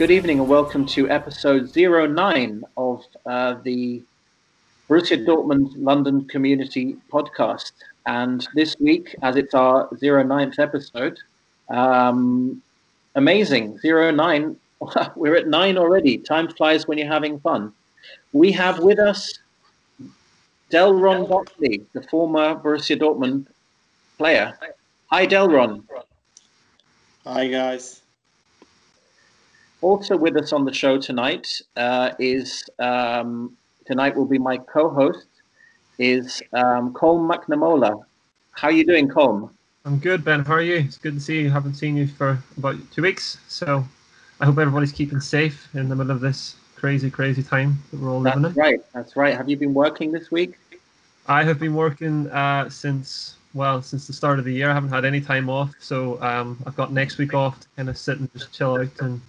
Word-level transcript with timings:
good 0.00 0.10
evening 0.10 0.40
and 0.40 0.48
welcome 0.48 0.86
to 0.86 1.10
episode 1.10 1.76
09 1.76 2.64
of 2.78 3.04
uh, 3.26 3.56
the 3.64 4.02
Borussia 4.88 5.22
Dortmund 5.26 5.74
London 5.76 6.24
Community 6.24 6.96
Podcast. 7.12 7.72
And 8.06 8.48
this 8.54 8.74
week, 8.80 9.14
as 9.20 9.36
it's 9.36 9.52
our 9.52 9.90
09th 9.90 10.58
episode, 10.58 11.18
um, 11.68 12.62
amazing, 13.14 13.78
09, 13.84 14.56
we're 15.16 15.36
at 15.36 15.48
nine 15.48 15.76
already. 15.76 16.16
Time 16.16 16.48
flies 16.48 16.88
when 16.88 16.96
you're 16.96 17.06
having 17.06 17.38
fun. 17.40 17.70
We 18.32 18.52
have 18.52 18.78
with 18.78 18.98
us 18.98 19.38
Delron 20.70 21.28
Buckley, 21.28 21.84
the 21.92 22.02
former 22.04 22.54
Borussia 22.54 22.98
Dortmund 22.98 23.48
player. 24.16 24.56
Hi, 25.10 25.26
Delron. 25.26 25.84
Hi, 27.26 27.48
guys. 27.48 27.99
Also 29.82 30.16
with 30.16 30.36
us 30.36 30.52
on 30.52 30.64
the 30.64 30.72
show 30.72 30.98
tonight 30.98 31.60
uh, 31.76 32.10
is 32.18 32.64
um, 32.78 33.56
tonight 33.86 34.14
will 34.14 34.26
be 34.26 34.38
my 34.38 34.58
co-host 34.58 35.26
is 35.98 36.42
um, 36.52 36.92
Colm 36.92 37.30
McNabola. 37.30 38.02
How 38.52 38.68
are 38.68 38.72
you 38.72 38.84
doing, 38.84 39.08
Colm? 39.08 39.50
I'm 39.84 39.98
good, 39.98 40.24
Ben. 40.24 40.44
How 40.44 40.54
are 40.54 40.62
you? 40.62 40.76
It's 40.76 40.98
good 40.98 41.14
to 41.14 41.20
see 41.20 41.40
you. 41.40 41.50
Haven't 41.50 41.74
seen 41.74 41.96
you 41.96 42.06
for 42.06 42.38
about 42.58 42.76
two 42.92 43.02
weeks, 43.02 43.38
so 43.48 43.84
I 44.40 44.44
hope 44.44 44.58
everybody's 44.58 44.92
keeping 44.92 45.20
safe 45.20 45.68
in 45.74 45.88
the 45.88 45.96
middle 45.96 46.12
of 46.12 46.20
this 46.20 46.56
crazy, 46.76 47.10
crazy 47.10 47.42
time 47.42 47.78
that 47.90 48.00
we're 48.00 48.10
all 48.10 48.20
That's 48.20 48.36
living 48.36 48.50
in. 48.50 48.54
That's 48.54 48.58
right. 48.58 48.80
That's 48.92 49.16
right. 49.16 49.34
Have 49.34 49.48
you 49.48 49.56
been 49.56 49.72
working 49.72 50.12
this 50.12 50.30
week? 50.30 50.58
I 51.26 51.44
have 51.44 51.58
been 51.58 51.74
working 51.74 52.28
uh, 52.30 52.68
since 52.68 53.36
well 53.54 53.80
since 53.82 54.06
the 54.06 54.12
start 54.12 54.38
of 54.38 54.44
the 54.44 54.52
year. 54.52 54.70
I 54.70 54.74
haven't 54.74 54.90
had 54.90 55.04
any 55.04 55.20
time 55.20 55.48
off, 55.48 55.72
so 55.78 56.20
um, 56.22 56.58
I've 56.66 56.76
got 56.76 56.92
next 56.92 57.16
week 57.18 57.32
off 57.32 57.60
to 57.60 57.66
kind 57.76 57.88
of 57.88 57.96
sit 57.96 58.18
and 58.18 58.32
just 58.32 58.52
chill 58.52 58.74
out. 58.76 58.88
And 59.00 59.20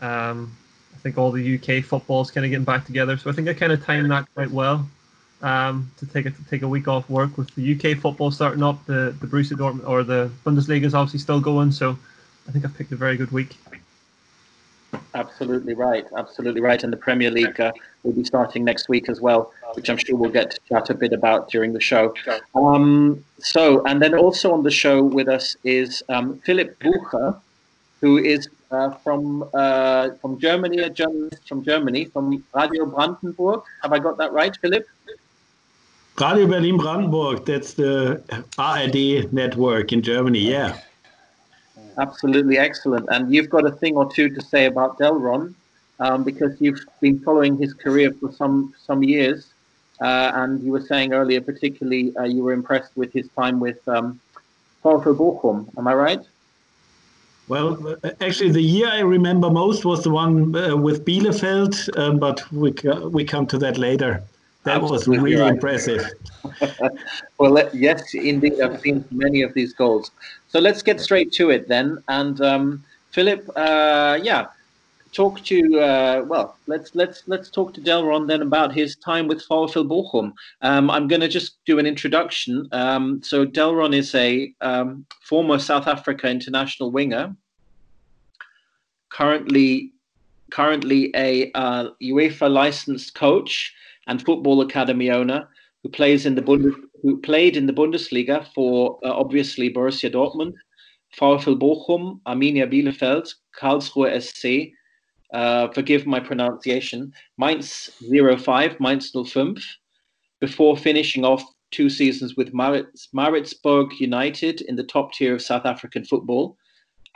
um, 0.00 0.56
I 0.94 0.98
think 0.98 1.18
all 1.18 1.30
the 1.30 1.56
UK 1.56 1.84
football's 1.84 2.30
kind 2.30 2.44
of 2.44 2.50
getting 2.50 2.64
back 2.64 2.84
together, 2.84 3.16
so 3.16 3.30
I 3.30 3.32
think 3.32 3.48
I 3.48 3.54
kind 3.54 3.72
of 3.72 3.84
timed 3.84 4.10
that 4.10 4.26
quite 4.34 4.50
well 4.50 4.88
um, 5.42 5.90
to 5.98 6.06
take 6.06 6.26
a 6.26 6.30
to 6.30 6.44
take 6.50 6.62
a 6.62 6.68
week 6.68 6.88
off 6.88 7.08
work 7.08 7.36
with 7.38 7.54
the 7.54 7.74
UK 7.74 7.98
football 7.98 8.30
starting 8.30 8.62
up. 8.62 8.84
The 8.86 9.14
the 9.20 9.26
Borussia 9.26 9.56
Dortmund 9.56 9.88
or 9.88 10.02
the 10.02 10.30
Bundesliga 10.44 10.84
is 10.84 10.94
obviously 10.94 11.20
still 11.20 11.40
going, 11.40 11.72
so 11.72 11.98
I 12.48 12.52
think 12.52 12.64
I've 12.64 12.76
picked 12.76 12.92
a 12.92 12.96
very 12.96 13.16
good 13.16 13.32
week. 13.32 13.56
Absolutely 15.14 15.74
right. 15.74 16.06
Absolutely 16.16 16.60
right. 16.60 16.82
And 16.82 16.92
the 16.92 16.96
Premier 16.96 17.30
League 17.30 17.60
uh, 17.60 17.72
will 18.02 18.12
be 18.12 18.24
starting 18.24 18.64
next 18.64 18.88
week 18.88 19.08
as 19.08 19.20
well, 19.20 19.52
which 19.74 19.88
I'm 19.88 19.96
sure 19.96 20.16
we'll 20.16 20.30
get 20.30 20.50
to 20.52 20.58
chat 20.68 20.90
a 20.90 20.94
bit 20.94 21.12
about 21.12 21.48
during 21.48 21.72
the 21.72 21.80
show. 21.80 22.14
Um, 22.54 23.24
so, 23.38 23.84
and 23.84 24.02
then 24.02 24.14
also 24.14 24.52
on 24.52 24.62
the 24.62 24.70
show 24.70 25.02
with 25.02 25.28
us 25.28 25.56
is 25.64 26.02
um, 26.08 26.38
Philipp 26.40 26.78
Buechner, 26.80 27.36
who 28.00 28.18
is 28.18 28.48
uh, 28.70 28.90
from 28.90 29.48
uh, 29.54 30.10
from 30.20 30.38
Germany, 30.38 30.78
a 30.78 30.90
journalist 30.90 31.48
from 31.48 31.64
Germany, 31.64 32.04
from 32.06 32.42
Radio 32.54 32.86
Brandenburg. 32.86 33.62
Have 33.82 33.92
I 33.92 33.98
got 33.98 34.16
that 34.18 34.32
right, 34.32 34.56
Philip? 34.56 34.86
Radio 36.20 36.46
Berlin 36.46 36.76
Brandenburg, 36.76 37.46
that's 37.46 37.74
the 37.74 38.22
RBB 38.58 39.32
network 39.32 39.90
in 39.92 40.02
Germany, 40.02 40.40
yeah. 40.40 40.78
Absolutely 41.98 42.58
excellent. 42.58 43.06
And 43.10 43.32
you've 43.32 43.48
got 43.48 43.64
a 43.66 43.70
thing 43.70 43.96
or 43.96 44.10
two 44.12 44.28
to 44.28 44.42
say 44.42 44.66
about 44.66 44.98
Delron 44.98 45.54
um, 45.98 46.22
because 46.22 46.60
you've 46.60 46.80
been 47.00 47.18
following 47.20 47.56
his 47.56 47.72
career 47.72 48.12
for 48.20 48.30
some 48.32 48.74
some 48.86 49.02
years. 49.02 49.48
Uh, 50.00 50.32
and 50.34 50.62
you 50.62 50.72
were 50.72 50.80
saying 50.80 51.12
earlier, 51.12 51.40
particularly, 51.40 52.14
uh, 52.16 52.24
you 52.24 52.42
were 52.42 52.52
impressed 52.52 52.96
with 52.96 53.12
his 53.12 53.28
time 53.36 53.60
with 53.60 53.86
um, 53.88 54.18
Bochum. 54.82 55.68
Am 55.76 55.86
I 55.86 55.94
right? 55.94 56.24
Well, 57.50 57.96
actually, 58.20 58.52
the 58.52 58.62
year 58.62 58.86
I 58.86 59.00
remember 59.00 59.50
most 59.50 59.84
was 59.84 60.04
the 60.04 60.10
one 60.10 60.54
uh, 60.54 60.76
with 60.76 61.04
Bielefeld, 61.04 61.74
um, 61.98 62.20
but 62.20 62.40
we 62.52 62.72
we 63.08 63.24
come 63.24 63.44
to 63.48 63.58
that 63.58 63.76
later. 63.76 64.22
That 64.62 64.76
Absolutely 64.76 65.18
was 65.18 65.24
really 65.24 65.40
right. 65.40 65.54
impressive. 65.54 66.06
well, 67.38 67.68
yes, 67.74 68.14
indeed, 68.14 68.60
I've 68.60 68.80
seen 68.80 69.04
many 69.10 69.42
of 69.42 69.52
these 69.54 69.72
goals. 69.72 70.12
So 70.46 70.60
let's 70.60 70.80
get 70.80 71.00
straight 71.00 71.32
to 71.32 71.50
it 71.50 71.66
then. 71.66 72.00
And 72.06 72.40
um, 72.40 72.84
Philipp, 73.10 73.50
uh, 73.56 74.20
yeah, 74.22 74.46
talk 75.12 75.42
to 75.44 75.80
uh, 75.80 76.24
well, 76.26 76.56
let's 76.66 76.94
let's 76.94 77.24
let's 77.26 77.50
talk 77.50 77.74
to 77.74 77.80
Delron 77.80 78.28
then 78.28 78.42
about 78.42 78.72
his 78.72 78.96
time 78.96 79.26
with 79.26 79.46
VfL 79.48 79.88
Bochum. 79.88 80.32
Um, 80.62 80.90
I'm 80.90 81.08
going 81.08 81.20
to 81.20 81.28
just 81.28 81.56
do 81.64 81.78
an 81.78 81.86
introduction. 81.86 82.68
Um, 82.72 83.22
so 83.22 83.44
Delron 83.44 83.94
is 83.94 84.14
a 84.14 84.52
um, 84.60 85.04
former 85.22 85.58
South 85.58 85.86
Africa 85.86 86.28
international 86.28 86.90
winger, 86.90 87.34
currently 89.10 89.92
currently 90.50 91.12
a 91.14 91.50
uh, 91.52 91.90
UEFA 92.02 92.50
licensed 92.50 93.14
coach 93.14 93.72
and 94.06 94.24
football 94.24 94.60
academy 94.62 95.10
owner 95.10 95.48
who 95.82 95.88
plays 95.88 96.26
in 96.26 96.34
the 96.34 96.42
Bundes 96.42 96.74
who 97.02 97.18
played 97.20 97.56
in 97.56 97.66
the 97.66 97.72
Bundesliga 97.72 98.46
for 98.54 98.98
uh, 99.04 99.10
obviously 99.10 99.72
Borussia 99.72 100.12
Dortmund, 100.12 100.54
VfL 101.18 101.58
Bochum, 101.58 102.20
Arminia 102.26 102.70
Bielefeld, 102.70 103.32
Karlsruhe 103.58 104.20
SC. 104.20 104.72
Uh, 105.32 105.68
forgive 105.68 106.06
my 106.06 106.20
pronunciation. 106.20 107.12
Mainz 107.38 107.90
05, 108.00 108.80
Mainz 108.80 109.12
05, 109.12 109.56
before 110.40 110.76
finishing 110.76 111.24
off 111.24 111.42
two 111.70 111.88
seasons 111.88 112.36
with 112.36 112.52
Maritz, 112.52 113.08
Maritzburg 113.14 113.92
United 114.00 114.60
in 114.62 114.76
the 114.76 114.84
top 114.84 115.12
tier 115.12 115.34
of 115.34 115.42
South 115.42 115.64
African 115.64 116.04
football, 116.04 116.56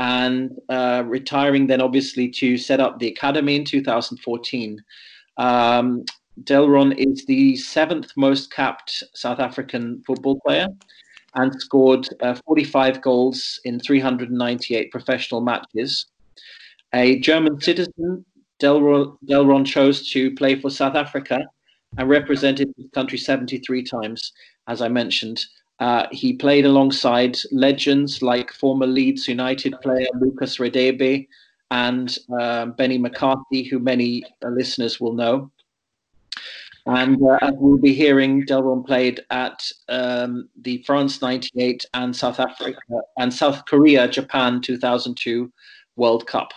and 0.01 0.59
uh, 0.69 1.03
retiring 1.07 1.67
then 1.67 1.81
obviously 1.81 2.29
to 2.29 2.57
set 2.57 2.81
up 2.81 2.99
the 2.99 3.09
academy 3.09 3.57
in 3.57 3.65
2014. 3.65 4.83
Um, 5.37 6.05
Delron 6.43 6.95
is 6.97 7.25
the 7.27 7.57
seventh 7.57 8.11
most 8.17 8.53
capped 8.53 9.05
South 9.15 9.39
African 9.39 10.03
football 10.07 10.41
player 10.41 10.67
and 11.35 11.61
scored 11.61 12.09
uh, 12.23 12.35
45 12.47 13.01
goals 13.03 13.61
in 13.65 13.79
398 13.81 14.91
professional 14.91 15.41
matches. 15.41 16.07
A 16.93 17.19
German 17.21 17.61
citizen, 17.61 18.25
Delron, 18.61 19.17
Delron 19.29 19.67
chose 19.67 20.11
to 20.11 20.35
play 20.35 20.61
for 20.61 20.71
South 20.71 20.95
Africa 20.95 21.47
and 21.99 22.09
represented 22.09 22.73
his 22.77 22.87
country 22.95 23.19
73 23.19 23.83
times, 23.83 24.33
as 24.69 24.81
I 24.81 24.89
mentioned. 24.89 25.45
Uh, 25.81 26.07
he 26.13 26.33
played 26.33 26.65
alongside 26.65 27.37
legends 27.51 28.23
like 28.23 28.53
former 28.53 28.87
Leeds 28.87 29.27
United 29.29 29.75
player 29.83 30.07
Lucas 30.21 30.59
Radebe 30.59 31.27
and 31.71 32.17
uh, 32.41 32.67
Benny 32.67 32.99
McCarthy, 32.99 33.65
who 33.65 33.79
many 33.79 34.23
uh, 34.45 34.49
listeners 34.49 35.01
will 35.01 35.15
know. 35.15 35.51
And 36.87 37.21
uh, 37.23 37.39
as 37.41 37.55
we'll 37.57 37.79
be 37.79 37.95
hearing, 37.95 38.45
Delron 38.45 38.87
played 38.87 39.21
at 39.31 39.71
um, 39.89 40.49
the 40.61 40.83
France 40.87 41.23
98 41.23 41.87
and 41.95 42.15
South 42.15 42.39
Africa 42.39 42.79
and 43.17 43.33
South 43.33 43.65
Korea 43.65 44.07
Japan 44.07 44.61
2002 44.61 45.51
World 45.97 46.27
Cup. 46.27 46.53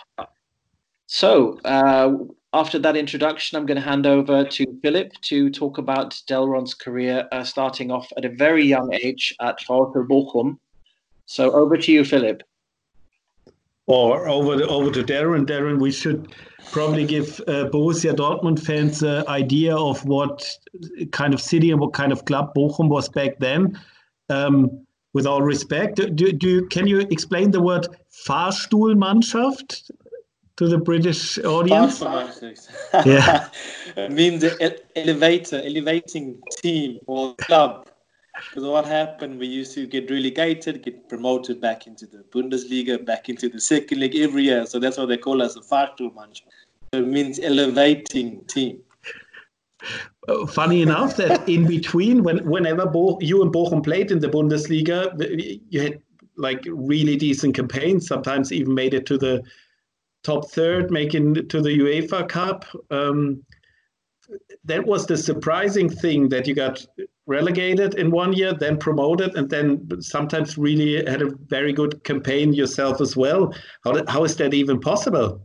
So, 1.06 1.58
uh, 1.64 2.12
after 2.52 2.78
that 2.78 2.96
introduction, 2.96 3.58
I'm 3.58 3.66
going 3.66 3.80
to 3.80 3.86
hand 3.86 4.06
over 4.06 4.44
to 4.44 4.78
Philip 4.82 5.12
to 5.22 5.50
talk 5.50 5.78
about 5.78 6.20
Delron's 6.26 6.74
career, 6.74 7.28
uh, 7.30 7.44
starting 7.44 7.90
off 7.90 8.10
at 8.16 8.24
a 8.24 8.30
very 8.30 8.64
young 8.64 8.92
age 8.94 9.34
at 9.40 9.60
VfL 9.60 10.08
Bochum. 10.08 10.58
So, 11.26 11.50
over 11.52 11.76
to 11.76 11.92
you, 11.92 12.04
Philip. 12.04 12.42
Or 13.86 14.28
over 14.28 14.58
to, 14.58 14.66
over 14.66 14.90
to 14.90 15.02
Delron. 15.02 15.46
Delron, 15.46 15.78
we 15.78 15.90
should 15.90 16.34
probably 16.72 17.06
give 17.06 17.40
uh, 17.40 17.68
Borussia 17.70 18.14
Dortmund 18.14 18.60
fans 18.60 19.02
an 19.02 19.26
idea 19.28 19.74
of 19.76 20.04
what 20.06 20.46
kind 21.10 21.32
of 21.34 21.40
city 21.40 21.70
and 21.70 21.80
what 21.80 21.92
kind 21.92 22.12
of 22.12 22.24
club 22.24 22.52
Bochum 22.54 22.88
was 22.88 23.08
back 23.08 23.38
then. 23.38 23.78
Um, 24.30 24.86
with 25.14 25.26
all 25.26 25.40
respect, 25.40 25.96
do, 25.96 26.32
do 26.32 26.66
can 26.66 26.86
you 26.86 27.00
explain 27.10 27.50
the 27.50 27.62
word 27.62 27.88
Fahrstuhlmannschaft 28.26 29.90
to 30.58 30.66
the 30.66 30.76
British 30.76 31.38
audience? 31.38 32.00
yeah, 33.06 33.48
it 33.96 34.10
means 34.10 34.44
elevator, 34.96 35.62
elevating 35.64 36.42
team 36.50 36.98
or 37.06 37.34
club. 37.36 37.88
Because 38.34 38.64
what 38.64 38.84
happened, 38.84 39.38
we 39.38 39.46
used 39.46 39.72
to 39.74 39.86
get 39.86 40.10
relegated, 40.10 40.82
get 40.82 41.08
promoted 41.08 41.60
back 41.60 41.86
into 41.86 42.06
the 42.06 42.24
Bundesliga, 42.30 43.04
back 43.04 43.28
into 43.28 43.48
the 43.48 43.60
second 43.60 44.00
league 44.00 44.16
every 44.16 44.44
year. 44.44 44.66
So 44.66 44.80
that's 44.80 44.98
why 44.98 45.06
they 45.06 45.16
call 45.16 45.42
us 45.42 45.56
a 45.56 45.60
Fahrstuhlmannschaft. 45.60 46.42
It 46.92 47.06
means 47.06 47.38
elevating 47.38 48.44
team. 48.46 48.80
Uh, 50.28 50.46
funny 50.46 50.82
enough 50.82 51.16
that 51.16 51.48
in 51.48 51.66
between, 51.66 52.24
when 52.24 52.44
whenever 52.48 52.86
Bo- 52.86 53.18
you 53.20 53.42
and 53.42 53.52
Bochum 53.52 53.84
played 53.84 54.10
in 54.10 54.18
the 54.18 54.28
Bundesliga, 54.28 55.14
you 55.70 55.80
had 55.80 56.00
like 56.36 56.64
really 56.68 57.16
decent 57.16 57.54
campaigns. 57.54 58.08
Sometimes 58.08 58.52
even 58.52 58.74
made 58.74 58.94
it 58.94 59.06
to 59.06 59.18
the 59.18 59.42
top 60.28 60.50
third, 60.50 60.90
making 60.90 61.48
to 61.48 61.62
the 61.62 61.78
UEFA 61.78 62.28
Cup. 62.28 62.66
Um, 62.90 63.42
that 64.64 64.84
was 64.84 65.06
the 65.06 65.16
surprising 65.16 65.88
thing 65.88 66.28
that 66.28 66.46
you 66.46 66.54
got 66.54 66.86
relegated 67.26 67.94
in 67.94 68.10
one 68.10 68.34
year, 68.34 68.52
then 68.52 68.76
promoted, 68.76 69.34
and 69.36 69.48
then 69.48 69.88
sometimes 70.02 70.58
really 70.58 70.96
had 71.10 71.22
a 71.22 71.30
very 71.46 71.72
good 71.72 72.04
campaign 72.04 72.52
yourself 72.52 73.00
as 73.00 73.16
well. 73.16 73.54
How, 73.84 74.04
how 74.06 74.24
is 74.24 74.36
that 74.36 74.52
even 74.52 74.78
possible? 74.80 75.40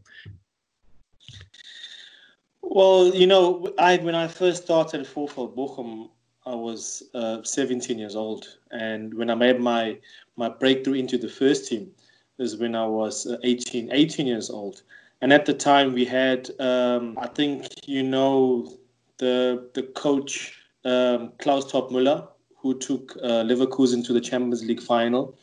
Well, 2.61 3.15
you 3.15 3.27
know, 3.27 3.73
I 3.77 3.97
when 3.97 4.15
I 4.15 4.27
first 4.27 4.63
started 4.63 5.07
for 5.07 5.27
Bochum, 5.29 6.09
I 6.45 6.55
was 6.55 7.03
uh, 7.13 7.41
17 7.43 7.97
years 7.97 8.17
old, 8.17 8.57
and 8.71 9.13
when 9.13 9.29
I 9.29 9.35
made 9.35 9.61
my 9.61 9.97
my 10.35 10.49
breakthrough 10.49 10.95
into 10.95 11.17
the 11.17 11.29
first 11.29 11.69
team 11.69 11.91
is 12.39 12.57
when 12.57 12.75
I 12.75 12.85
was 12.85 13.27
uh, 13.27 13.37
18 13.43 13.91
18 13.91 14.27
years 14.27 14.49
old, 14.49 14.83
and 15.21 15.31
at 15.31 15.45
the 15.45 15.53
time 15.53 15.93
we 15.93 16.05
had 16.05 16.49
um, 16.59 17.17
I 17.19 17.27
think 17.27 17.67
you 17.85 18.03
know 18.03 18.77
the 19.17 19.69
the 19.73 19.83
coach 19.83 20.59
um, 20.85 21.31
Klaus 21.39 21.71
Toppmöller 21.71 22.27
who 22.57 22.77
took 22.77 23.17
uh, 23.21 23.43
Leverkusen 23.43 24.05
to 24.05 24.13
the 24.13 24.21
Champions 24.21 24.63
League 24.63 24.81
final 24.81 25.37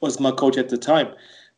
was 0.00 0.20
my 0.20 0.30
coach 0.30 0.56
at 0.58 0.68
the 0.68 0.76
time, 0.76 1.08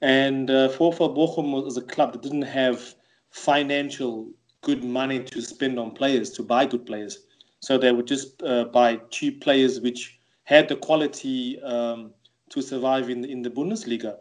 and 0.01 0.51
uh, 0.51 0.69
Bochum 0.69 1.53
was 1.53 1.77
a 1.77 1.83
club 1.83 2.13
that 2.13 2.23
didn't 2.23 2.43
have 2.43 2.95
financial 3.31 4.29
good 4.63 4.85
money 4.85 5.23
to 5.23 5.41
spend 5.41 5.79
on 5.79 5.91
players 5.93 6.31
to 6.31 6.43
buy 6.43 6.67
good 6.67 6.85
players. 6.87 7.21
So 7.61 7.79
they 7.79 7.93
would 7.93 8.07
just 8.07 8.43
uh, 8.43 8.65
buy 8.65 8.97
cheap 9.11 9.41
players 9.41 9.81
which 9.81 10.19
had 10.45 10.69
the 10.69 10.77
quality 10.77 11.61
um, 11.63 12.13
to 12.51 12.63
survive 12.63 13.11
in 13.11 13.25
in 13.25 13.43
the 13.43 13.51
Bundesliga. 13.51 14.17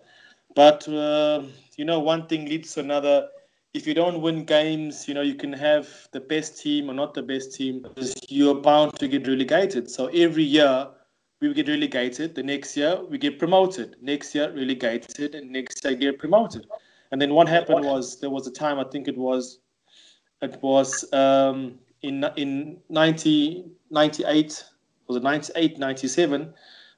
But 0.58 0.88
uh, 0.88 1.44
you 1.78 1.86
know, 1.86 2.00
one 2.00 2.26
thing 2.26 2.46
leads 2.46 2.74
to 2.74 2.80
another. 2.80 3.28
If 3.76 3.86
you 3.86 3.94
don't 3.94 4.22
win 4.22 4.44
games, 4.44 5.08
you 5.08 5.14
know 5.14 5.22
you 5.22 5.36
can 5.36 5.54
have 5.54 5.88
the 6.14 6.20
best 6.20 6.60
team 6.60 6.90
or 6.90 6.96
not 6.96 7.14
the 7.14 7.22
best 7.22 7.54
team. 7.54 7.86
You're 8.28 8.56
bound 8.56 8.98
to 8.98 9.08
get 9.08 9.28
relegated. 9.28 9.88
So 9.88 10.08
every 10.08 10.42
year 10.42 10.88
we 11.42 11.54
get 11.54 11.68
relegated. 11.68 12.34
The 12.34 12.42
next 12.42 12.76
year 12.76 13.00
we 13.08 13.20
get 13.20 13.38
promoted. 13.38 13.98
Next 14.02 14.34
year 14.34 14.52
relegated, 14.52 15.36
and 15.36 15.52
next 15.52 15.86
year 15.86 15.94
get 15.94 16.18
promoted. 16.18 16.66
And 17.12 17.22
then 17.22 17.36
what 17.36 17.48
happened 17.48 17.86
was 17.86 18.20
there 18.20 18.32
was 18.32 18.48
a 18.48 18.52
time 18.52 18.80
I 18.80 18.86
think 18.86 19.08
it 19.08 19.18
was 19.18 19.60
it 20.42 20.58
was 20.64 21.06
um, 21.14 21.78
in 22.02 22.24
in 22.36 22.80
1998 22.88 24.64
was 25.08 25.18
it 25.18 25.24
98 25.24 25.78
97 25.78 26.52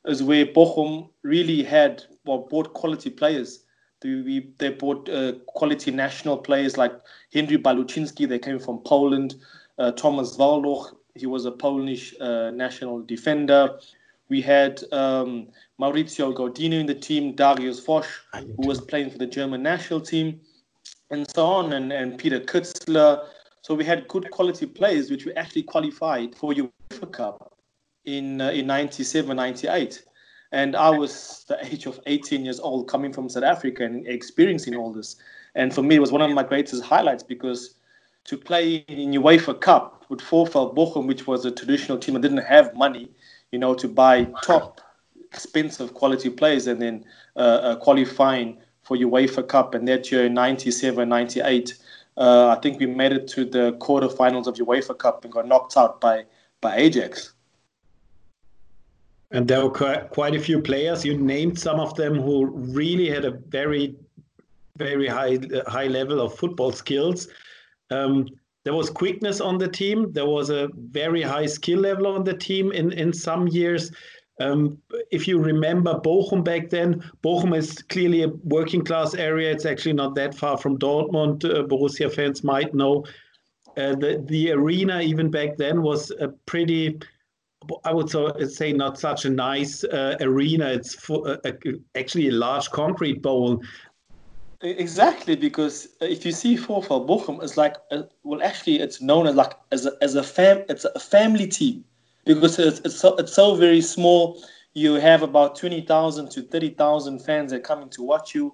is 0.06 0.24
where 0.24 0.46
Bochum 0.46 1.10
really 1.24 1.62
had 1.62 2.06
well, 2.30 2.48
bought 2.50 2.74
quality 2.74 3.10
players 3.10 3.64
they, 4.02 4.48
they 4.60 4.70
bought 4.70 5.10
uh, 5.10 5.34
quality 5.48 5.92
national 5.92 6.38
players 6.38 6.78
like 6.78 6.94
Henry 7.34 7.58
Bałuszyński. 7.58 8.28
they 8.28 8.40
came 8.40 8.60
from 8.60 8.80
Poland 8.80 9.36
uh, 9.78 9.92
Thomas 9.92 10.38
Waldoch 10.38 10.96
he 11.16 11.26
was 11.26 11.46
a 11.46 11.52
Polish 11.52 12.14
uh, 12.22 12.52
national 12.52 13.02
defender 13.02 13.80
we 14.30 14.42
had 14.42 14.82
um, 14.92 15.48
Maurizio 15.82 16.34
Gaudino 16.34 16.80
in 16.80 16.86
the 16.86 16.96
team 16.96 17.34
Darius 17.34 17.86
Wosz 17.86 18.08
who 18.34 18.68
was 18.68 18.80
playing 18.80 19.10
for 19.10 19.18
the 19.18 19.28
German 19.28 19.64
national 19.64 20.02
team 20.02 20.40
and 21.12 21.30
so 21.32 21.46
on 21.46 21.74
and, 21.74 21.92
and 21.92 22.18
Peter 22.18 22.40
Kützler 22.40 23.26
so 23.62 23.74
we 23.74 23.84
had 23.84 24.08
good 24.08 24.30
quality 24.32 24.66
players 24.66 25.10
which 25.12 25.26
we 25.26 25.34
actually 25.34 25.64
qualified 25.64 26.36
for 26.36 26.54
UEFA 26.54 27.12
Cup 27.12 27.58
in 28.06 28.42
uh, 28.42 28.50
in 28.50 28.68
97, 28.68 29.36
98. 29.36 30.04
And 30.52 30.76
I 30.76 30.90
was 30.90 31.46
the 31.48 31.64
age 31.66 31.86
of 31.86 32.00
18 32.06 32.44
years 32.44 32.60
old 32.60 32.88
coming 32.88 33.14
from 33.14 33.30
South 33.30 33.44
Africa 33.44 33.84
and 33.84 34.08
experiencing 34.08 34.76
all 34.76 34.92
this. 34.92 35.16
And 35.56 35.74
for 35.74 35.84
me, 35.84 35.96
it 35.96 36.00
was 36.00 36.12
one 36.12 36.22
of 36.22 36.32
my 36.32 36.44
greatest 36.44 36.84
highlights 36.84 37.24
because 37.24 37.76
to 38.26 38.38
play 38.38 38.86
in 38.88 39.12
UEFA 39.12 39.60
Cup 39.60 40.06
with 40.10 40.22
VfL 40.22 40.76
Bochum, 40.76 41.08
which 41.08 41.28
was 41.28 41.46
a 41.46 41.52
traditional 41.52 41.98
team 41.98 42.16
and 42.16 42.22
didn't 42.22 42.40
have 42.40 42.76
money, 42.76 43.10
you 43.52 43.60
know, 43.60 43.74
to 43.76 43.88
buy 43.88 44.26
top 44.44 44.82
expensive 45.32 45.94
quality 45.94 46.30
players 46.30 46.68
and 46.68 46.82
then 46.82 47.06
uh, 47.36 47.40
uh, 47.40 47.76
qualifying 47.78 48.58
for 48.82 48.98
UEFA 48.98 49.48
Cup. 49.48 49.76
And 49.76 49.88
that 49.88 50.12
year 50.12 50.30
97, 50.30 51.08
98, 51.08 51.78
uh, 52.18 52.56
I 52.56 52.60
think 52.62 52.80
we 52.80 52.88
made 52.88 53.14
it 53.14 53.28
to 53.30 53.46
the 53.46 53.74
quarterfinals 53.74 54.48
of 54.48 54.56
UEFA 54.56 54.98
Cup 54.98 55.24
and 55.24 55.34
got 55.34 55.48
knocked 55.48 55.78
out 55.78 56.02
by 56.02 56.26
by 56.62 56.76
Ajax. 56.76 57.34
And 59.32 59.48
there 59.48 59.64
were 59.64 59.70
quite 59.70 60.36
a 60.36 60.40
few 60.40 60.62
players. 60.62 61.06
You 61.06 61.18
named 61.18 61.60
some 61.60 61.80
of 61.80 61.96
them 61.96 62.20
who 62.20 62.48
really 62.48 63.10
had 63.10 63.26
a 63.26 63.32
very, 63.32 63.96
very 64.78 65.08
high 65.08 65.38
high 65.68 65.88
level 65.88 66.20
of 66.20 66.36
football 66.36 66.72
skills. 66.72 67.28
Um, 67.92 68.28
there 68.66 68.74
was 68.74 68.90
quickness 68.90 69.40
on 69.40 69.58
the 69.58 69.68
team. 69.68 70.12
There 70.12 70.26
was 70.26 70.50
a 70.50 70.70
very 70.76 71.22
high 71.22 71.46
skill 71.46 71.80
level 71.80 72.08
on 72.08 72.24
the 72.24 72.34
team 72.34 72.72
in 72.72 72.92
in 72.92 73.14
some 73.14 73.48
years. 73.48 73.92
Um, 74.40 74.82
if 75.12 75.28
you 75.28 75.38
remember 75.38 75.96
Bochum 75.96 76.44
back 76.44 76.70
then, 76.70 77.04
Bochum 77.24 77.56
is 77.56 77.82
clearly 77.84 78.24
a 78.24 78.30
working 78.44 78.84
class 78.84 79.14
area. 79.14 79.52
It's 79.52 79.66
actually 79.66 79.94
not 79.94 80.16
that 80.16 80.34
far 80.34 80.58
from 80.58 80.78
Dortmund. 80.78 81.44
Uh, 81.44 81.64
Borussia 81.68 82.12
fans 82.12 82.44
might 82.44 82.74
know. 82.74 83.06
Uh, 83.78 83.96
the, 83.96 84.24
the 84.28 84.52
arena, 84.52 85.02
even 85.02 85.30
back 85.30 85.58
then, 85.58 85.82
was 85.82 86.12
a 86.12 86.30
pretty, 86.46 87.00
I 87.84 87.94
would 87.94 88.10
say, 88.10 88.72
not 88.72 88.98
such 88.98 89.26
a 89.26 89.30
nice 89.30 89.84
uh, 89.84 90.16
arena. 90.22 90.68
It's 90.68 90.96
for, 90.96 91.28
uh, 91.28 91.52
actually 91.96 92.30
a 92.30 92.32
large 92.32 92.70
concrete 92.72 93.22
bowl. 93.22 93.62
Exactly, 94.62 95.36
because 95.36 95.90
if 96.02 96.26
you 96.26 96.32
see 96.32 96.58
VfL 96.58 97.08
Bochum, 97.08 97.42
it's 97.44 97.58
like, 97.58 97.76
uh, 97.92 98.04
well, 98.24 98.42
actually, 98.44 98.80
it's 98.80 99.02
known 99.02 99.28
as 99.28 99.36
like 99.36 99.54
as 99.72 99.86
a, 99.86 99.94
as 100.02 100.16
a 100.16 100.24
fam, 100.24 100.64
it's 100.68 100.86
a 100.86 101.00
family 101.00 101.48
team 101.48 101.84
because 102.26 102.60
it's, 102.60 102.80
it's, 102.82 103.00
so, 103.00 103.16
it's 103.16 103.34
so 103.34 103.56
very 103.56 103.82
small. 103.82 104.42
You 104.74 104.96
have 104.96 105.24
about 105.24 105.56
20,000 105.56 106.30
to 106.32 106.42
30,000 106.42 107.20
fans 107.20 107.52
that 107.52 107.58
are 107.58 107.62
coming 107.62 107.90
to 107.90 108.04
watch 108.04 108.36
you. 108.36 108.54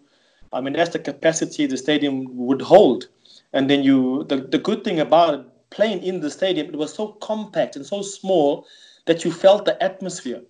I 0.54 0.62
mean, 0.62 0.74
that's 0.74 0.92
the 0.92 1.00
capacity 1.00 1.66
the 1.66 1.78
stadium 1.78 2.26
would 2.38 2.62
hold. 2.62 3.08
And 3.54 3.70
then 3.70 3.84
you, 3.84 4.26
the, 4.26 4.38
the 4.38 4.60
good 4.60 4.84
thing 4.84 5.00
about 5.00 5.34
it, 5.34 5.46
playing 5.72 6.04
in 6.04 6.22
the 6.22 6.30
stadium, 6.30 6.68
it 6.68 6.76
was 6.76 6.94
so 6.94 7.10
compact 7.14 7.76
and 7.76 7.86
so 7.86 8.02
small 8.02 8.66
that 9.06 9.24
you 9.24 9.32
felt 9.32 9.66
the 9.66 9.82
atmosphere. 9.82 10.42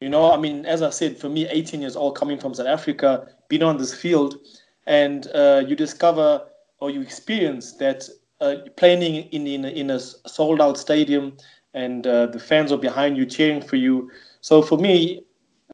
You 0.00 0.08
know, 0.08 0.32
I 0.32 0.38
mean, 0.38 0.64
as 0.64 0.82
I 0.82 0.90
said, 0.90 1.18
for 1.18 1.28
me, 1.28 1.46
18 1.46 1.80
years 1.80 1.96
old, 1.96 2.16
coming 2.16 2.38
from 2.38 2.54
South 2.54 2.66
Africa, 2.66 3.28
being 3.48 3.62
on 3.62 3.76
this 3.76 3.92
field, 3.92 4.36
and 4.86 5.26
uh, 5.34 5.62
you 5.66 5.76
discover 5.76 6.42
or 6.78 6.90
you 6.90 7.02
experience 7.02 7.72
that 7.74 8.08
uh, 8.40 8.56
playing 8.76 9.02
in, 9.30 9.46
in, 9.46 9.64
in 9.64 9.90
a 9.90 10.00
sold 10.00 10.60
out 10.60 10.78
stadium 10.78 11.36
and 11.74 12.06
uh, 12.06 12.26
the 12.26 12.38
fans 12.38 12.72
are 12.72 12.78
behind 12.78 13.16
you 13.16 13.26
cheering 13.26 13.62
for 13.62 13.76
you. 13.76 14.10
So 14.40 14.62
for 14.62 14.78
me, 14.78 15.24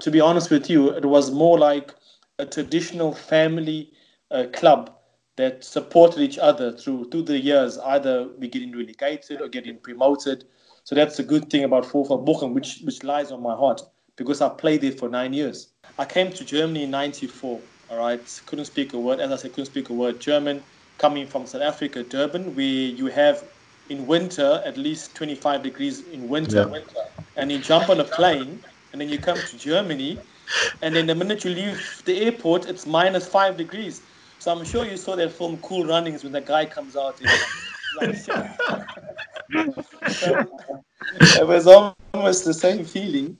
to 0.01 0.11
be 0.11 0.21
honest 0.21 0.51
with 0.51 0.69
you, 0.69 0.91
it 0.91 1.05
was 1.05 1.31
more 1.31 1.59
like 1.59 1.95
a 2.39 2.45
traditional 2.45 3.15
family 3.15 3.93
uh, 4.31 4.45
club 4.53 4.93
that 5.37 5.65
supported 5.65 6.21
each 6.21 6.39
other 6.39 6.73
through 6.73 7.09
through 7.11 7.23
the 7.23 7.39
years, 7.39 7.79
either 7.79 8.29
we 8.39 8.49
getting 8.49 8.73
relegated 8.73 9.41
or 9.41 9.49
getting 9.49 9.79
promoted. 9.79 10.45
So 10.87 10.95
that's 10.95 11.17
the 11.17 11.25
good 11.25 11.51
thing 11.51 11.65
about 11.65 11.85
VfL 11.85 12.25
Bochum, 12.25 12.53
which 12.53 12.79
which 12.85 13.03
lies 13.03 13.33
on 13.33 13.43
my 13.43 13.57
heart 13.57 13.83
because 14.15 14.41
I 14.41 14.49
played 14.49 14.83
there 14.83 14.93
for 14.93 15.09
nine 15.09 15.33
years. 15.33 15.73
I 15.99 16.05
came 16.05 16.31
to 16.31 16.45
Germany 16.45 16.85
in 16.85 16.93
'94. 16.93 17.61
All 17.91 17.99
right, 17.99 18.43
couldn't 18.47 18.67
speak 18.67 18.93
a 18.93 18.99
word. 18.99 19.19
As 19.19 19.33
I 19.33 19.37
said, 19.37 19.51
couldn't 19.51 19.67
speak 19.67 19.89
a 19.89 19.93
word 19.93 20.21
German. 20.21 20.63
Coming 20.99 21.27
from 21.27 21.45
South 21.45 21.63
Africa, 21.63 22.05
Durban, 22.05 22.55
where 22.55 22.65
you 23.01 23.07
have 23.07 23.45
in 23.91 24.07
winter 24.07 24.63
at 24.65 24.77
least 24.77 25.15
25 25.17 25.63
degrees 25.63 26.07
in 26.09 26.29
winter, 26.29 26.71
yeah. 26.73 27.25
and 27.35 27.51
you 27.51 27.59
jump 27.59 27.91
on 27.91 28.01
a 28.01 28.05
plane 28.05 28.63
and 28.93 29.01
then 29.01 29.09
you 29.09 29.19
come 29.19 29.37
to 29.37 29.59
Germany, 29.59 30.19
and 30.83 30.95
then 30.95 31.07
the 31.07 31.15
minute 31.15 31.45
you 31.45 31.51
leave 31.51 32.03
the 32.07 32.23
airport, 32.23 32.67
it's 32.67 32.87
minus 32.87 33.27
five 33.27 33.57
degrees. 33.57 34.03
So 34.39 34.53
I'm 34.53 34.65
sure 34.65 34.87
you 34.87 34.97
saw 34.97 35.17
that 35.17 35.33
film 35.33 35.59
Cool 35.59 35.85
Runnings 35.85 36.23
when 36.23 36.33
the 36.33 36.41
guy 36.41 36.65
comes 36.65 36.97
out. 36.97 37.21
Like, 37.99 38.15
it 39.51 41.47
was 41.47 41.67
almost 41.67 42.45
the 42.45 42.55
same 42.55 42.85
feeling, 42.85 43.39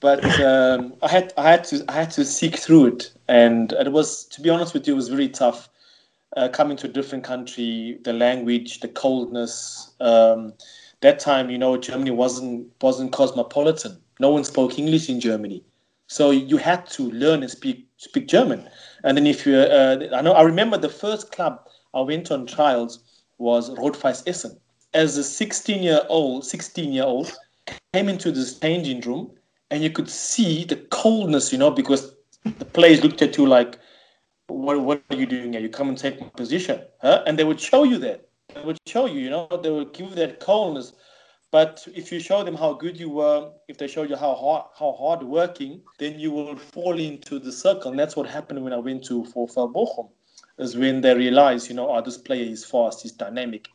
but 0.00 0.24
um, 0.40 0.94
I 1.02 1.08
had 1.08 1.32
I 1.36 1.50
had 1.50 1.64
to 1.64 1.84
I 1.88 1.92
had 1.92 2.10
to 2.12 2.24
seek 2.24 2.56
through 2.56 2.86
it, 2.86 3.12
and 3.28 3.72
it 3.72 3.92
was 3.92 4.24
to 4.26 4.40
be 4.40 4.50
honest 4.50 4.74
with 4.74 4.86
you, 4.86 4.94
it 4.94 4.96
was 4.96 5.08
very 5.08 5.28
tough 5.28 5.68
uh, 6.36 6.48
coming 6.48 6.76
to 6.78 6.86
a 6.86 6.90
different 6.90 7.24
country, 7.24 7.98
the 8.04 8.12
language, 8.12 8.80
the 8.80 8.88
coldness. 8.88 9.92
Um, 10.00 10.54
that 11.00 11.18
time, 11.18 11.50
you 11.50 11.58
know, 11.58 11.76
Germany 11.76 12.10
wasn't 12.10 12.70
wasn't 12.80 13.12
cosmopolitan. 13.12 14.00
No 14.20 14.30
one 14.30 14.44
spoke 14.44 14.78
English 14.78 15.08
in 15.08 15.20
Germany, 15.20 15.62
so 16.06 16.30
you 16.30 16.56
had 16.56 16.86
to 16.90 17.10
learn 17.10 17.42
and 17.42 17.50
speak 17.50 17.86
speak 17.96 18.28
German. 18.28 18.68
And 19.04 19.16
then 19.16 19.26
if 19.26 19.46
you, 19.46 19.56
uh, 19.56 20.08
I 20.14 20.22
know, 20.22 20.32
I 20.32 20.42
remember 20.42 20.76
the 20.76 20.88
first 20.88 21.32
club 21.32 21.66
I 21.94 22.00
went 22.00 22.30
on 22.30 22.46
trials 22.46 23.00
was 23.38 23.70
Rot-Weiß 23.78 24.26
Essen. 24.26 24.58
As 24.96 25.18
a 25.18 25.22
16 25.22 25.82
year 25.82 26.00
old, 26.08 26.44
16 26.44 26.92
year 26.92 27.04
old, 27.04 27.32
came 27.92 28.08
into 28.08 28.32
this 28.32 28.58
changing 28.58 29.02
room, 29.02 29.30
and 29.70 29.82
you 29.82 29.90
could 29.90 30.08
see 30.08 30.64
the 30.64 30.76
coldness, 30.90 31.52
you 31.52 31.58
know, 31.58 31.70
because 31.70 32.14
the 32.44 32.64
players 32.64 33.04
looked 33.04 33.20
at 33.20 33.36
you 33.36 33.46
like 33.46 33.78
what, 34.48 34.80
what 34.80 35.02
are 35.10 35.16
you 35.16 35.26
doing 35.26 35.52
here? 35.52 35.60
You 35.60 35.68
come 35.68 35.88
and 35.88 35.98
take 35.98 36.20
my 36.20 36.28
position. 36.28 36.80
Huh? 37.02 37.22
And 37.26 37.38
they 37.38 37.44
would 37.44 37.60
show 37.60 37.84
you 37.84 37.98
that. 37.98 38.28
They 38.54 38.62
would 38.62 38.78
show 38.86 39.06
you, 39.06 39.20
you 39.20 39.30
know, 39.30 39.48
they 39.62 39.70
would 39.70 39.92
give 39.92 40.14
that 40.14 40.40
coldness. 40.40 40.92
But 41.50 41.86
if 41.94 42.10
you 42.12 42.20
show 42.20 42.42
them 42.42 42.54
how 42.54 42.74
good 42.74 42.98
you 42.98 43.08
were, 43.08 43.50
if 43.68 43.78
they 43.78 43.86
show 43.86 44.02
you 44.02 44.16
how 44.16 44.34
hard, 44.34 44.64
how 44.78 44.92
hard 44.92 45.22
working, 45.22 45.80
then 45.98 46.18
you 46.18 46.30
will 46.30 46.56
fall 46.56 46.98
into 46.98 47.38
the 47.38 47.52
circle. 47.52 47.90
And 47.90 48.00
that's 48.00 48.16
what 48.16 48.28
happened 48.28 48.62
when 48.62 48.72
I 48.72 48.78
went 48.78 49.04
to 49.04 49.24
VfL 49.24 49.72
Bochum, 49.72 50.08
is 50.58 50.76
when 50.76 51.00
they 51.00 51.14
realized, 51.14 51.68
you 51.68 51.74
know, 51.74 51.88
oh, 51.88 52.00
this 52.00 52.18
player 52.18 52.44
is 52.44 52.64
fast, 52.64 53.02
he's 53.02 53.12
dynamic, 53.12 53.68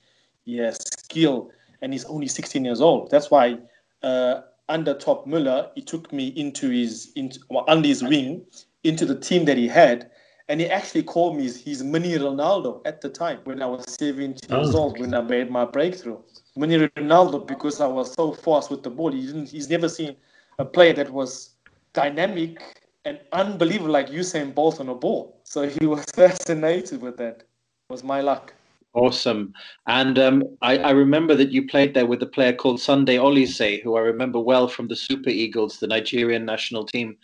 he 0.45 0.57
has 0.57 0.77
skill, 1.00 1.51
and 1.81 1.93
he's 1.93 2.05
only 2.05 2.27
16 2.27 2.63
years 2.63 2.81
old. 2.81 3.10
That's 3.12 3.31
why 3.31 3.57
uh, 4.03 4.41
under 4.69 4.95
Toppmöller, 4.95 5.69
he 5.75 5.81
took 5.81 6.12
me 6.12 6.27
into 6.29 6.69
his 6.69 7.12
into 7.15 7.39
well, 7.50 7.65
under 7.67 7.88
his 7.88 8.03
wing 8.03 8.45
into 8.83 9.05
the 9.05 9.19
team 9.19 9.45
that 9.45 9.57
he 9.57 9.67
had, 9.67 10.10
and 10.48 10.60
he 10.60 10.67
actually 10.67 11.03
called 11.03 11.38
me 11.38 11.43
his 11.43 11.83
mini 11.83 12.13
Ronaldo 12.13 12.81
at 12.86 13.01
the 13.01 13.10
time 13.10 13.39
when 13.43 13.62
I 13.62 13.65
was 13.65 13.86
17 13.93 14.36
oh. 14.50 14.57
years 14.57 14.75
old 14.75 15.00
when 15.00 15.13
I 15.13 15.21
made 15.21 15.51
my 15.51 15.65
breakthrough. 15.65 16.17
Mini 16.55 16.88
Ronaldo 16.89 17.45
because 17.48 17.79
I 17.79 17.88
was 17.88 18.13
so 18.13 18.33
fast 18.33 18.69
with 18.71 18.83
the 18.83 18.89
ball. 18.89 19.12
He 19.12 19.25
didn't, 19.25 19.50
he's 19.50 19.69
never 19.69 19.88
seen 19.88 20.15
a 20.60 20.65
player 20.65 20.93
that 20.93 21.10
was 21.10 21.51
dynamic 21.93 22.62
and 23.05 23.19
unbelievable 23.31 23.91
like 23.91 24.10
Usain 24.10 24.53
Bolt 24.53 24.79
on 24.79 24.89
a 24.89 24.95
ball. 24.95 25.39
So 25.43 25.67
he 25.67 25.86
was 25.86 26.03
fascinated 26.15 27.01
with 27.01 27.17
that. 27.17 27.38
It 27.38 27.45
was 27.89 28.03
my 28.03 28.21
luck. 28.21 28.53
Awesome. 28.93 29.53
And 29.88 30.19
um, 30.19 30.43
I, 30.62 30.77
I, 30.77 30.91
remember 30.91 31.33
that 31.36 31.51
you 31.51 31.65
played 31.65 31.93
there 31.93 32.05
with 32.05 32.21
a 32.24 32.25
player 32.25 32.51
called 32.51 32.81
Sunday 32.81 33.15
Oliseh, 33.15 33.81
who 33.81 33.95
I 33.95 34.01
remember 34.01 34.38
well 34.39 34.67
from 34.67 34.89
the 34.89 34.98
Super 34.98 35.29
Eagles, 35.29 35.79
the 35.79 35.88
Nigerian 35.88 36.43
national 36.43 36.86
team. 36.86 37.15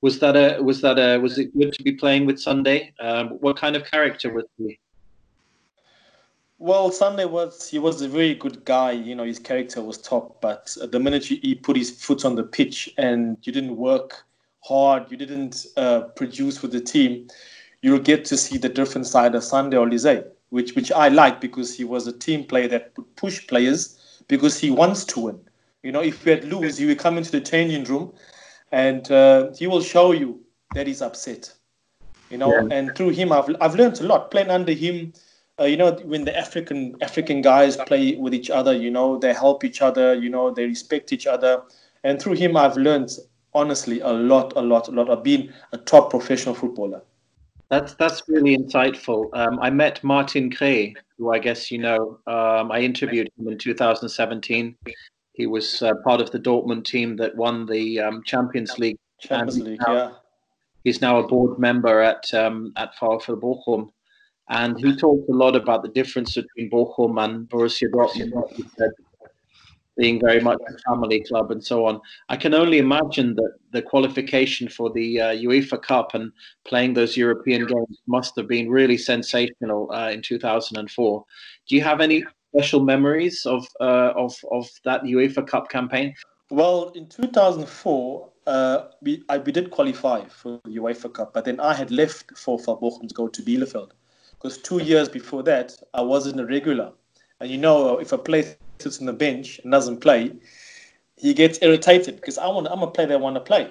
Was 0.00 0.18
that 0.20 0.34
a 0.34 0.62
was 0.62 0.80
that 0.80 0.98
a 0.98 1.18
was 1.18 1.38
it 1.38 1.54
good 1.54 1.74
to 1.74 1.82
be 1.82 1.92
playing 1.92 2.24
with 2.24 2.40
Sunday? 2.40 2.94
Um, 3.00 3.28
what 3.40 3.58
kind 3.58 3.76
of 3.76 3.84
character 3.84 4.32
was 4.32 4.46
he? 4.56 4.78
Well, 6.58 6.90
Sunday 6.90 7.26
was 7.26 7.68
he 7.68 7.78
was 7.78 8.00
a 8.00 8.08
very 8.08 8.34
good 8.34 8.64
guy. 8.64 8.92
You 8.92 9.14
know, 9.14 9.24
his 9.24 9.38
character 9.38 9.82
was 9.82 9.98
top. 9.98 10.40
But 10.40 10.74
the 10.90 10.98
minute 10.98 11.26
he 11.26 11.54
put 11.54 11.76
his 11.76 11.90
foot 11.90 12.24
on 12.24 12.34
the 12.34 12.44
pitch 12.44 12.88
and 12.96 13.36
you 13.42 13.52
didn't 13.52 13.76
work 13.76 14.24
hard, 14.60 15.10
you 15.10 15.18
didn't 15.18 15.66
uh, 15.76 16.00
produce 16.16 16.62
with 16.62 16.72
the 16.72 16.80
team, 16.80 17.28
you'll 17.82 17.98
get 17.98 18.24
to 18.26 18.38
see 18.38 18.56
the 18.56 18.70
different 18.70 19.06
side 19.06 19.34
of 19.34 19.44
Sunday 19.44 19.76
Oliseh 19.76 20.24
which 20.50 20.74
which 20.74 20.92
I 20.92 21.08
like 21.08 21.40
because 21.40 21.76
he 21.76 21.84
was 21.84 22.06
a 22.06 22.12
team 22.12 22.44
player 22.44 22.68
that 22.68 22.92
would 22.96 23.16
push 23.16 23.46
players 23.46 24.22
because 24.28 24.58
he 24.58 24.70
wants 24.70 25.04
to 25.06 25.20
win. 25.20 25.40
You 25.82 25.92
know, 25.92 26.02
if 26.02 26.24
we 26.24 26.32
had 26.32 26.44
lose, 26.44 26.76
he 26.76 26.86
will 26.86 26.96
come 26.96 27.16
into 27.16 27.30
the 27.30 27.40
changing 27.40 27.84
room, 27.84 28.12
and 28.70 29.10
uh, 29.10 29.50
he 29.56 29.66
will 29.66 29.80
show 29.80 30.12
you 30.12 30.40
that 30.74 30.86
he's 30.86 31.02
upset. 31.02 31.52
You 32.28 32.38
know, 32.38 32.52
yeah. 32.54 32.68
and 32.70 32.94
through 32.94 33.10
him, 33.10 33.32
I've 33.32 33.48
I've 33.60 33.74
learned 33.74 34.00
a 34.00 34.04
lot 34.04 34.30
playing 34.30 34.50
under 34.50 34.72
him. 34.72 35.12
Uh, 35.58 35.64
you 35.64 35.76
know, 35.76 35.92
when 36.04 36.24
the 36.24 36.36
African 36.36 36.96
African 37.00 37.42
guys 37.42 37.76
play 37.76 38.16
with 38.16 38.34
each 38.34 38.50
other, 38.50 38.72
you 38.72 38.90
know, 38.90 39.18
they 39.18 39.32
help 39.32 39.64
each 39.64 39.82
other. 39.82 40.14
You 40.14 40.30
know, 40.30 40.50
they 40.50 40.66
respect 40.66 41.12
each 41.12 41.26
other, 41.26 41.62
and 42.04 42.20
through 42.20 42.34
him, 42.34 42.56
I've 42.56 42.76
learned 42.76 43.10
honestly 43.52 44.00
a 44.00 44.12
lot, 44.12 44.52
a 44.56 44.60
lot, 44.60 44.88
a 44.88 44.92
lot 44.92 45.08
of 45.08 45.22
being 45.22 45.52
a 45.72 45.78
top 45.78 46.10
professional 46.10 46.54
footballer. 46.54 47.02
That's 47.70 47.94
that's 47.94 48.22
really 48.28 48.58
insightful. 48.58 49.30
Um, 49.32 49.60
I 49.60 49.70
met 49.70 50.02
Martin 50.02 50.50
Kree, 50.50 50.94
who 51.16 51.32
I 51.32 51.38
guess 51.38 51.70
you 51.70 51.78
know. 51.78 52.18
Um, 52.26 52.72
I 52.72 52.80
interviewed 52.80 53.30
him 53.38 53.46
in 53.46 53.58
2017. 53.58 54.76
He 55.34 55.46
was 55.46 55.80
uh, 55.80 55.92
part 56.04 56.20
of 56.20 56.32
the 56.32 56.40
Dortmund 56.40 56.84
team 56.84 57.16
that 57.16 57.36
won 57.36 57.66
the 57.66 58.00
um, 58.00 58.22
Champions 58.24 58.76
League. 58.78 58.98
Champions 59.20 59.60
League, 59.60 59.80
now, 59.86 59.94
yeah. 59.94 60.10
He's 60.82 61.00
now 61.00 61.18
a 61.20 61.26
board 61.28 61.60
member 61.60 62.00
at 62.00 62.32
um, 62.34 62.72
at 62.76 62.92
VfL 62.96 63.40
Bochum, 63.40 63.90
and 64.48 64.76
he 64.76 64.96
talked 64.96 65.28
a 65.28 65.32
lot 65.32 65.54
about 65.54 65.84
the 65.84 65.90
difference 65.90 66.34
between 66.34 66.70
Bochum 66.70 67.22
and 67.22 67.48
Borussia 67.48 67.88
Dortmund. 67.88 68.52
He 68.52 68.64
said 68.76 68.90
being 70.00 70.18
very 70.18 70.40
much 70.40 70.58
a 70.66 70.78
family 70.88 71.22
club 71.28 71.50
and 71.50 71.62
so 71.62 71.84
on. 71.84 72.00
I 72.30 72.36
can 72.36 72.54
only 72.54 72.78
imagine 72.78 73.34
that 73.34 73.52
the 73.72 73.82
qualification 73.82 74.66
for 74.68 74.90
the 74.90 75.20
uh, 75.20 75.32
UEFA 75.48 75.82
Cup 75.82 76.14
and 76.14 76.32
playing 76.64 76.94
those 76.94 77.18
European 77.18 77.66
games 77.66 77.98
must 78.06 78.34
have 78.36 78.48
been 78.48 78.70
really 78.70 78.96
sensational 78.96 79.92
uh, 79.92 80.10
in 80.10 80.22
2004. 80.22 81.24
Do 81.68 81.76
you 81.76 81.82
have 81.82 82.00
any 82.00 82.24
special 82.52 82.80
memories 82.80 83.44
of 83.44 83.66
uh, 83.80 84.12
of 84.16 84.34
of 84.50 84.68
that 84.84 85.02
UEFA 85.02 85.46
Cup 85.46 85.68
campaign? 85.68 86.14
Well, 86.50 86.90
in 86.96 87.06
2004, 87.06 88.28
uh, 88.46 88.84
we 89.02 89.22
I, 89.28 89.38
we 89.38 89.52
did 89.52 89.70
qualify 89.70 90.24
for 90.28 90.60
the 90.64 90.76
UEFA 90.78 91.12
Cup, 91.12 91.34
but 91.34 91.44
then 91.44 91.60
I 91.60 91.74
had 91.74 91.90
left 91.90 92.36
for 92.38 92.58
Bochum 92.58 93.06
to 93.08 93.14
go 93.14 93.28
to 93.28 93.42
Bielefeld 93.42 93.90
because 94.34 94.56
two 94.58 94.78
years 94.78 95.08
before 95.08 95.42
that 95.42 95.76
I 95.92 96.00
wasn't 96.00 96.40
a 96.40 96.46
regular, 96.46 96.92
and 97.40 97.50
you 97.50 97.58
know 97.58 97.98
if 97.98 98.12
a 98.12 98.18
player 98.18 98.56
sits 98.78 99.00
on 99.00 99.06
the 99.06 99.12
bench 99.12 99.60
and 99.62 99.72
doesn't 99.72 100.00
play, 100.00 100.32
he 101.16 101.34
gets 101.34 101.58
irritated 101.62 102.16
because 102.16 102.38
I 102.38 102.46
want 102.48 102.68
I'm 102.68 102.82
a 102.82 102.90
player 102.90 103.08
that 103.08 103.20
want 103.20 103.36
to 103.36 103.40
play. 103.40 103.70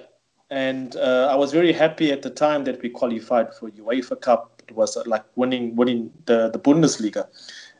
And 0.50 0.96
uh, 0.96 1.28
I 1.30 1.36
was 1.36 1.52
very 1.52 1.72
happy 1.72 2.10
at 2.10 2.22
the 2.22 2.30
time 2.30 2.64
that 2.64 2.82
we 2.82 2.88
qualified 2.88 3.54
for 3.54 3.70
UEFA 3.70 4.20
Cup. 4.20 4.62
It 4.68 4.74
was 4.74 4.96
uh, 4.96 5.04
like 5.06 5.24
winning 5.36 5.76
winning 5.76 6.10
the, 6.26 6.50
the 6.50 6.58
Bundesliga. 6.58 7.28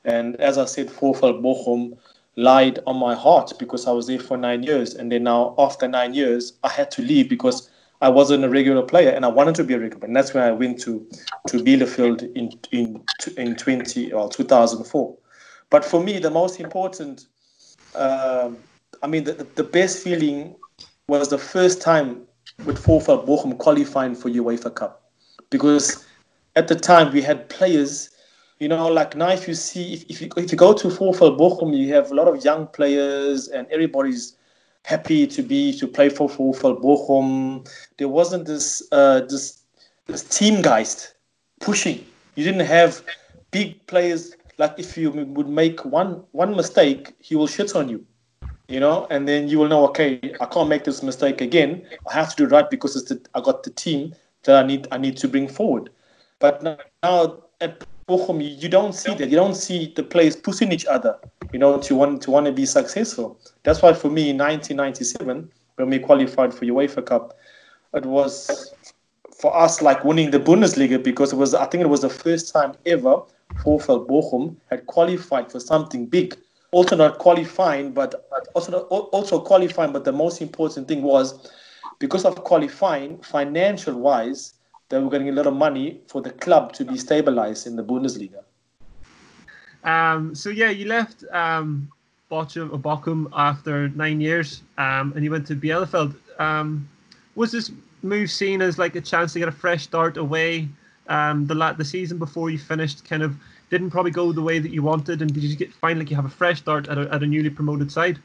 And 0.05 0.37
as 0.37 0.57
I 0.57 0.65
said, 0.65 0.89
VfL 0.89 1.43
Bochum 1.43 1.99
lied 2.37 2.79
on 2.87 2.97
my 2.97 3.15
heart 3.15 3.53
because 3.59 3.87
I 3.87 3.91
was 3.91 4.07
there 4.07 4.21
for 4.21 4.37
nine 4.37 4.63
years. 4.63 4.95
And 4.95 5.11
then 5.11 5.25
now, 5.25 5.55
after 5.59 5.89
nine 5.89 6.15
years, 6.15 6.55
I 6.63 6.69
had 6.69 6.91
to 6.93 7.03
leave 7.03 7.29
because 7.29 7.69
I 8.01 8.09
wasn't 8.09 8.45
a 8.45 8.49
regular 8.49 8.83
player 8.83 9.11
and 9.11 9.25
I 9.25 9.29
wanted 9.29 9.57
to 9.57 9.65
be 9.65 9.75
a 9.75 9.79
regular. 9.79 10.01
Player. 10.01 10.09
And 10.09 10.17
that's 10.17 10.33
when 10.33 10.45
I 10.45 10.53
went 10.53 10.81
to, 10.83 11.07
to 11.49 11.59
Bielefeld 11.59 12.35
in, 12.35 12.51
in, 12.73 13.03
in 13.37 13.57
20, 13.57 14.13
or 14.13 14.31
2004. 14.31 15.17
But 15.71 15.85
for 15.85 16.03
me, 16.03 16.19
the 16.19 16.31
most 16.31 16.61
important, 16.61 17.27
uh, 17.95 18.50
I 19.03 19.07
mean, 19.07 19.25
the, 19.25 19.47
the 19.55 19.65
best 19.65 20.03
feeling 20.03 20.57
was 21.07 21.29
the 21.29 21.39
first 21.39 21.81
time 21.81 22.23
with 22.65 22.85
VfL 22.85 23.27
Bochum 23.27 23.57
qualifying 23.57 24.15
for 24.15 24.29
UEFA 24.29 24.75
Cup. 24.75 25.11
Because 25.49 26.05
at 26.57 26.69
the 26.69 26.75
time 26.75 27.12
we 27.12 27.23
had 27.23 27.49
players, 27.49 28.11
you 28.59 28.69
know, 28.69 28.89
like 28.89 29.17
now 29.17 29.31
if 29.31 29.49
you 29.49 29.55
see, 29.55 29.95
if, 29.95 30.05
if, 30.11 30.21
you, 30.21 30.29
if 30.37 30.50
you 30.53 30.59
go 30.59 30.73
to 30.75 30.89
VfL 30.89 31.39
Bochum, 31.39 31.77
you 31.77 31.95
have 31.95 32.11
a 32.11 32.15
lot 32.15 32.29
of 32.29 32.45
young 32.45 32.67
players 32.67 33.49
and 33.49 33.67
everybody's 33.71 34.37
happy 34.85 35.27
to 35.27 35.43
be, 35.43 35.77
to 35.79 35.87
play 35.87 36.09
for 36.09 36.29
VfL 36.29 36.83
Bochum. 36.83 37.69
There 37.97 38.09
wasn't 38.09 38.47
this, 38.47 38.83
uh, 38.93 39.21
this, 39.21 39.62
this 40.07 40.25
team 40.25 40.62
geist 40.62 41.15
pushing. 41.61 42.05
You 42.35 42.45
didn't 42.45 42.67
have 42.67 43.03
big 43.50 43.87
players 43.87 44.35
like 44.61 44.79
if 44.79 44.97
you 44.99 45.11
would 45.11 45.49
make 45.49 45.85
one 45.87 46.23
one 46.33 46.55
mistake, 46.55 47.14
he 47.19 47.35
will 47.35 47.47
shit 47.47 47.75
on 47.75 47.88
you, 47.88 48.05
you 48.69 48.79
know, 48.79 49.07
and 49.11 49.26
then 49.26 49.49
you 49.49 49.59
will 49.59 49.69
know, 49.69 49.85
okay, 49.88 50.35
I 50.38 50.45
can't 50.45 50.69
make 50.69 50.85
this 50.85 51.02
mistake 51.02 51.40
again. 51.40 51.83
I 52.09 52.12
have 52.12 52.29
to 52.31 52.37
do 52.37 52.45
it 52.45 52.52
right 52.52 52.69
because 52.69 52.95
it's 52.95 53.09
the, 53.09 53.17
I 53.35 53.40
got 53.40 53.62
the 53.62 53.71
team 53.71 54.14
that 54.45 54.62
I 54.62 54.67
need 54.67 54.87
I 54.93 54.99
need 54.99 55.17
to 55.17 55.29
bring 55.29 55.49
forward. 55.49 55.88
But 56.40 56.62
now 56.62 57.43
at 57.62 57.85
Bochum, 58.07 58.38
you 58.62 58.69
don't 58.69 58.95
see 58.95 59.14
that. 59.14 59.31
You 59.31 59.37
don't 59.37 59.55
see 59.55 59.95
the 59.97 60.02
players 60.02 60.37
pushing 60.37 60.73
each 60.73 60.85
other, 60.85 61.19
you 61.55 61.59
know, 61.59 61.79
to 61.79 61.95
want 61.95 62.21
to 62.23 62.31
want 62.31 62.45
to 62.45 62.52
be 62.52 62.67
successful. 62.67 63.40
That's 63.62 63.81
why 63.81 63.95
for 63.95 64.11
me, 64.11 64.29
in 64.29 64.37
1997, 64.37 65.50
when 65.76 65.88
we 65.88 65.99
qualified 65.99 66.52
for 66.52 66.67
UEFA 66.67 67.07
Cup, 67.07 67.38
it 67.95 68.05
was 68.05 68.75
for 69.40 69.57
us 69.57 69.81
like 69.81 70.05
winning 70.05 70.31
the 70.31 70.38
Bundesliga 70.38 71.02
because 71.02 71.33
it 71.33 71.37
was 71.37 71.55
I 71.55 71.64
think 71.64 71.81
it 71.83 71.88
was 71.88 72.02
the 72.02 72.11
first 72.11 72.52
time 72.52 72.75
ever 72.85 73.23
VfL 73.54 74.07
Bochum 74.07 74.57
had 74.71 74.87
qualified 74.87 75.50
for 75.50 75.61
something 75.61 76.07
big. 76.07 76.37
Also 76.73 76.97
not 76.97 77.19
qualifying, 77.19 77.92
but 77.92 78.26
also 78.54 78.83
also 78.83 79.40
qualifying. 79.40 79.92
But 79.92 80.04
the 80.04 80.12
most 80.12 80.40
important 80.40 80.87
thing 80.87 81.02
was 81.02 81.50
because 81.99 82.25
of 82.25 82.37
qualifying, 82.45 83.19
financial 83.19 83.99
wise, 83.99 84.54
they 84.88 84.99
were 84.99 85.11
getting 85.11 85.28
a 85.28 85.33
lot 85.33 85.47
of 85.47 85.54
money 85.54 86.00
for 86.07 86.23
the 86.23 86.30
club 86.30 86.73
to 86.75 86.85
be 86.85 86.97
stabilized 86.97 87.66
in 87.66 87.76
the 87.76 87.83
Bundesliga. 87.83 88.42
Um, 89.85 90.35
so 90.35 90.50
yeah, 90.50 90.71
you 90.71 90.87
left 90.87 91.25
um, 91.33 91.90
Bochum, 92.30 92.71
Bochum 92.80 93.28
after 93.35 93.88
nine 93.90 94.21
years, 94.21 94.62
um, 94.78 95.12
and 95.14 95.25
you 95.25 95.30
went 95.30 95.47
to 95.49 95.57
Bielefeld. 95.57 96.14
Um, 96.38 96.88
was 97.35 97.52
this 97.52 97.73
move 98.02 98.30
seen 98.30 98.62
as 98.62 98.78
like 98.78 98.97
a 98.97 99.00
chance 99.00 99.33
to 99.33 99.38
get 99.38 99.49
a 99.49 99.52
fresh 99.52 99.85
start 99.85 100.16
away 100.16 100.69
um, 101.11 101.47
the 101.47 101.75
the 101.76 101.85
season 101.85 102.19
before 102.19 102.50
you 102.50 102.59
finished 102.59 103.05
kind 103.05 103.23
of 103.23 103.37
didn't 103.69 103.90
probably 103.90 104.11
go 104.11 104.33
the 104.33 104.43
way 104.43 104.59
that 104.59 104.71
you 104.71 104.83
wanted, 104.83 105.21
and 105.21 105.33
did 105.33 105.43
you 105.43 105.57
get 105.57 105.73
find 105.75 105.99
like 105.99 106.11
you 106.11 106.17
have 106.17 106.25
a 106.25 106.31
fresh 106.31 106.59
start 106.59 106.88
at 106.88 106.97
a, 106.97 107.12
at 107.12 107.23
a 107.23 107.26
newly 107.26 107.50
promoted 107.50 107.93
side? 107.93 108.19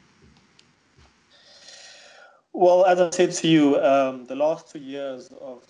Well, 2.52 2.86
as 2.86 3.00
I 3.00 3.10
said 3.10 3.32
to 3.32 3.48
you, 3.48 3.78
um, 3.80 4.24
the 4.26 4.36
last 4.36 4.72
two 4.72 4.78
years 4.78 5.30
of 5.40 5.62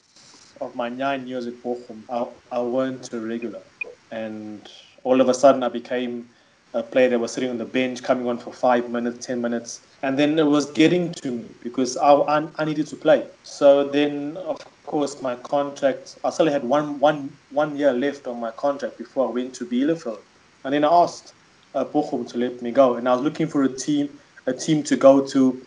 of 0.61 0.75
my 0.75 0.89
nine 0.89 1.27
years 1.27 1.47
at 1.47 1.55
Bochum, 1.63 2.03
I, 2.09 2.27
I 2.57 2.61
weren't 2.63 3.13
a 3.13 3.21
regular, 3.21 3.63
and 4.11 4.71
all 5.03 5.21
of 5.21 5.29
a 5.29 5.35
sudden 5.35 5.63
I 5.63 5.69
became 5.69 6.29
a 6.75 6.83
player 6.83 7.09
that 7.09 7.19
was 7.19 7.33
sitting 7.33 7.51
on 7.51 7.59
the 7.59 7.65
bench, 7.65 8.03
coming 8.03 8.29
on 8.29 8.39
for 8.39 8.53
five 8.53 8.91
minutes, 8.91 9.27
ten 9.27 9.41
minutes, 9.41 9.81
and 10.03 10.19
then 10.19 10.39
it 10.39 10.47
was 10.47 10.67
getting 10.73 11.13
to 11.15 11.31
me 11.33 11.45
because 11.63 11.97
I, 11.97 12.13
I, 12.13 12.49
I 12.57 12.65
needed 12.65 12.87
to 12.89 12.97
play. 12.97 13.27
So 13.43 13.89
then, 13.89 14.37
of 14.37 14.59
course, 14.87 15.21
my 15.23 15.37
contract, 15.37 16.17
I 16.25 16.31
still 16.31 16.51
had 16.51 16.65
one, 16.65 16.99
one, 17.01 17.31
one 17.51 17.77
year 17.77 17.93
left 17.93 18.27
on 18.27 18.41
my 18.41 18.51
contract 18.53 18.99
before 18.99 19.29
I 19.29 19.33
went 19.33 19.55
to 19.57 19.67
Bielefeld. 19.67 20.21
And 20.65 20.73
then 20.75 20.85
I 20.85 20.89
asked 20.89 21.35
uh, 21.75 21.85
Bochum 21.85 22.29
to 22.31 22.39
let 22.39 22.63
me 22.63 22.71
go. 22.71 22.95
And 22.95 23.09
I 23.09 23.15
was 23.15 23.23
looking 23.23 23.47
for 23.47 23.65
a 23.65 23.69
team, 23.69 24.09
a 24.47 24.53
team 24.53 24.83
to 24.85 24.97
go 24.97 25.27
to. 25.27 25.61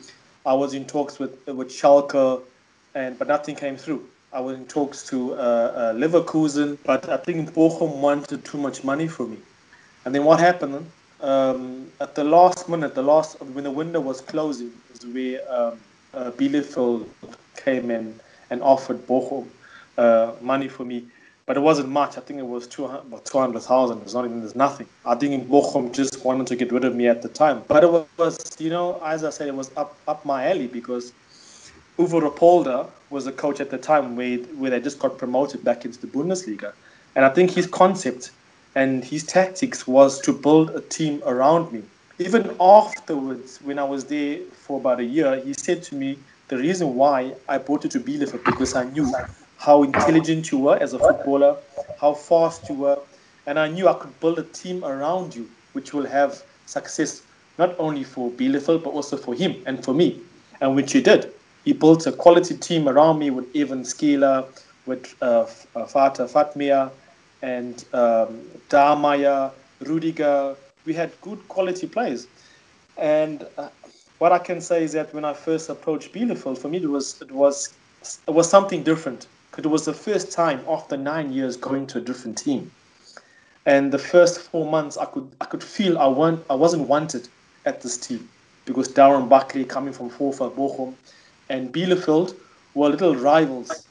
I 0.46 0.54
was 0.54 0.74
in 0.74 0.86
talks 0.86 1.20
with 1.20 1.34
with 1.48 1.70
Schalke, 1.70 2.42
and 2.96 3.20
but 3.20 3.28
nothing 3.28 3.56
came 3.56 3.78
through. 3.78 4.08
I 4.32 4.40
was 4.40 4.58
in 4.58 4.66
talks 4.66 5.08
to 5.10 5.34
uh, 5.34 5.38
uh, 5.38 5.94
Leverkusen, 5.94 6.78
but 6.84 7.10
I 7.10 7.18
think 7.18 7.54
Bochum 7.54 8.00
wanted 8.00 8.46
too 8.46 8.58
much 8.58 8.84
money 8.84 9.08
for 9.08 9.28
me. 9.28 9.38
And 10.06 10.16
then 10.16 10.24
what 10.24 10.40
happened? 10.40 10.86
um, 11.22 11.92
at 12.00 12.16
the 12.16 12.24
last 12.24 12.70
minute, 12.70 12.96
the 12.96 13.02
last 13.02 13.40
when 13.42 13.64
the 13.64 13.72
window 13.72 14.00
was 14.00 14.22
closing, 14.22 14.72
is 14.94 15.06
where 15.06 15.40
um, 15.52 15.80
uh, 16.14 16.32
Bielefeld 16.32 17.08
came 17.58 17.92
in 17.92 18.20
and 18.50 18.62
offered 18.62 19.06
Bochum 19.08 19.48
uh, 19.98 20.34
money 20.42 20.68
for 20.68 20.86
me, 20.86 21.06
but 21.46 21.58
it 21.58 21.62
wasn't 21.62 21.90
much. 21.90 22.18
I 22.18 22.22
think 22.22 22.40
it 22.40 22.46
was 22.46 22.68
200, 22.68 23.00
about 23.00 23.26
200,000. 23.26 24.02
It's 24.02 24.14
not 24.14 24.26
even, 24.26 24.40
there's 24.40 24.56
nothing. 24.56 24.88
I 25.06 25.16
think 25.16 25.48
Bochum 25.48 25.94
just 25.94 26.24
wanted 26.24 26.48
to 26.48 26.56
get 26.56 26.72
rid 26.72 26.86
of 26.86 26.96
me 26.96 27.08
at 27.08 27.22
the 27.22 27.30
time. 27.30 27.64
But 27.68 27.84
it 27.84 27.92
was, 28.18 28.56
you 28.60 28.70
know, 28.70 29.02
as 29.04 29.24
I 29.24 29.30
said, 29.30 29.48
it 29.48 29.56
was 29.56 29.72
up, 29.76 29.96
up 30.08 30.26
my 30.26 30.50
alley 30.50 30.68
because 30.68 31.12
Uwe 31.98 32.22
Rapolder 32.22 32.88
was 33.10 33.28
a 33.28 33.32
coach 33.32 33.60
at 33.60 33.72
the 33.72 33.78
time 33.78 34.16
where, 34.16 34.38
where 34.60 34.72
they 34.72 34.80
just 34.80 35.00
got 35.00 35.18
promoted 35.18 35.64
back 35.64 35.86
into 35.86 36.00
the 36.00 36.08
Bundesliga. 36.08 36.72
And 37.16 37.26
I 37.26 37.30
think 37.30 37.52
his 37.52 37.68
concept 37.68 38.32
and 38.76 39.04
his 39.04 39.24
tactics 39.24 39.88
was 39.88 40.22
to 40.22 40.32
build 40.32 40.70
a 40.70 40.82
team 40.82 41.22
around 41.26 41.74
me. 41.74 41.82
Even 42.20 42.56
afterwards, 42.60 43.60
when 43.64 43.80
I 43.80 43.84
was 43.84 44.06
there 44.06 44.40
for 44.54 44.80
about 44.80 45.00
a 45.00 45.04
year, 45.04 45.42
he 45.44 45.54
said 45.54 45.82
to 45.84 45.96
me, 45.96 46.18
the 46.50 46.58
reason 46.58 46.96
why 46.96 47.34
I 47.48 47.60
brought 47.60 47.84
you 47.84 47.90
to 47.92 48.00
Bielefeld 48.00 48.44
because 48.44 48.76
I 48.76 48.84
knew 48.84 49.14
how 49.58 49.84
intelligent 49.84 50.52
you 50.52 50.58
were 50.58 50.78
as 50.78 50.94
a 50.94 51.00
footballer, 51.00 51.58
how 52.02 52.14
fast 52.14 52.68
you 52.70 52.76
were, 52.76 52.98
and 53.46 53.60
I 53.60 53.68
knew 53.68 53.88
I 53.88 53.94
could 53.94 54.20
build 54.20 54.40
a 54.40 54.44
team 54.44 54.84
around 54.84 55.36
you 55.36 55.50
which 55.74 55.94
will 55.94 56.06
have 56.08 56.42
success 56.66 57.22
not 57.60 57.76
only 57.78 58.04
for 58.04 58.32
Bielefeld 58.32 58.84
but 58.84 58.92
also 58.92 59.16
for 59.16 59.36
him 59.36 59.64
and 59.68 59.84
for 59.84 59.94
me, 59.94 60.22
and 60.62 60.76
which 60.76 60.92
he 60.94 61.02
did. 61.02 61.32
He 61.66 61.74
built 61.74 62.08
a 62.08 62.12
quality 62.12 62.58
team 62.58 62.90
around 62.90 63.20
me 63.20 63.30
with 63.30 63.46
Evan 63.56 63.84
Skeeler, 63.84 64.48
with 64.86 65.14
uh, 65.22 65.46
uh 65.76 65.86
Vata 65.86 66.28
Fatmir, 66.28 66.92
and 67.44 67.86
um, 67.94 68.42
Darmaya, 68.70 69.52
Rudiger. 69.82 70.56
We 70.86 70.94
had 70.94 71.12
good 71.22 71.48
quality 71.48 71.86
players, 71.86 72.28
and 72.98 73.46
uh, 73.58 73.70
what 74.20 74.34
I 74.34 74.38
can 74.38 74.62
say 74.62 74.84
is 74.84 74.92
that 74.94 75.14
when 75.14 75.26
I 75.26 75.34
first 75.34 75.70
approached 75.70 76.14
Bielefeld, 76.14 76.58
for 76.58 76.68
me 76.68 76.78
it 76.78 76.90
was 76.90 77.22
it 77.22 77.32
was 77.32 77.74
it 78.28 78.32
was 78.32 78.50
something 78.50 78.84
different 78.84 79.28
because 79.50 79.66
it 79.66 79.70
was 79.70 79.86
the 79.86 79.94
first 79.94 80.32
time 80.32 80.62
after 80.68 80.96
nine 80.96 81.32
years 81.32 81.58
going 81.58 81.88
to 81.88 81.98
a 81.98 82.02
different 82.02 82.38
team. 82.38 82.72
And 83.66 83.92
the 83.92 83.98
first 83.98 84.42
four 84.42 84.70
months, 84.70 84.98
I 84.98 85.06
could 85.06 85.32
I 85.42 85.46
could 85.46 85.64
feel 85.64 85.98
I 85.98 86.08
want 86.08 86.46
I 86.50 86.56
wasn't 86.56 86.88
wanted 86.88 87.28
at 87.66 87.82
this 87.82 87.98
team 87.98 88.30
because 88.66 88.90
Delron 88.90 89.30
Buckley 89.30 89.64
coming 89.66 89.94
from 89.94 90.10
VfL 90.10 90.54
Bochum 90.54 90.94
and 91.50 91.74
Bielefeld 91.74 92.36
were 92.74 92.90
little 92.90 93.16
rivals. 93.16 93.88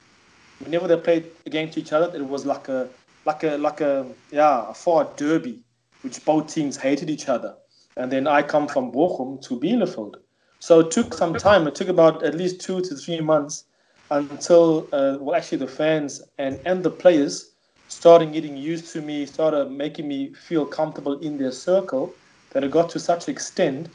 Whenever 0.60 0.88
they 0.88 0.96
played 0.96 1.26
against 1.46 1.78
each 1.78 1.92
other, 1.92 2.14
it 2.14 2.24
was 2.24 2.44
like 2.44 2.68
a 2.68 2.88
like 3.24 3.44
a 3.44 3.56
like 3.56 3.80
a 3.80 4.06
yeah 4.30 4.68
a 4.68 4.74
far 4.74 5.08
derby, 5.16 5.60
which 6.02 6.22
both 6.24 6.52
teams 6.52 6.76
hated 6.76 7.08
each 7.08 7.28
other 7.28 7.54
and 7.98 8.12
then 8.12 8.26
I 8.28 8.42
come 8.42 8.68
from 8.68 8.92
Bochum 8.92 9.42
to 9.42 9.58
Bielefeld. 9.58 10.14
So 10.60 10.80
it 10.80 10.90
took 10.90 11.12
some 11.12 11.34
time. 11.34 11.66
It 11.66 11.74
took 11.74 11.88
about 11.88 12.22
at 12.22 12.34
least 12.34 12.60
two 12.60 12.80
to 12.80 12.94
three 12.94 13.20
months 13.20 13.64
until, 14.10 14.88
uh, 14.92 15.18
well, 15.20 15.34
actually 15.34 15.58
the 15.58 15.66
fans 15.66 16.22
and, 16.38 16.60
and 16.64 16.82
the 16.82 16.90
players 16.90 17.54
started 17.88 18.32
getting 18.32 18.56
used 18.56 18.92
to 18.92 19.02
me, 19.02 19.26
started 19.26 19.70
making 19.70 20.06
me 20.06 20.32
feel 20.32 20.64
comfortable 20.64 21.18
in 21.20 21.38
their 21.38 21.50
circle, 21.50 22.14
that 22.52 22.62
it 22.62 22.70
got 22.70 22.88
to 22.90 23.00
such 23.00 23.28
extent 23.28 23.88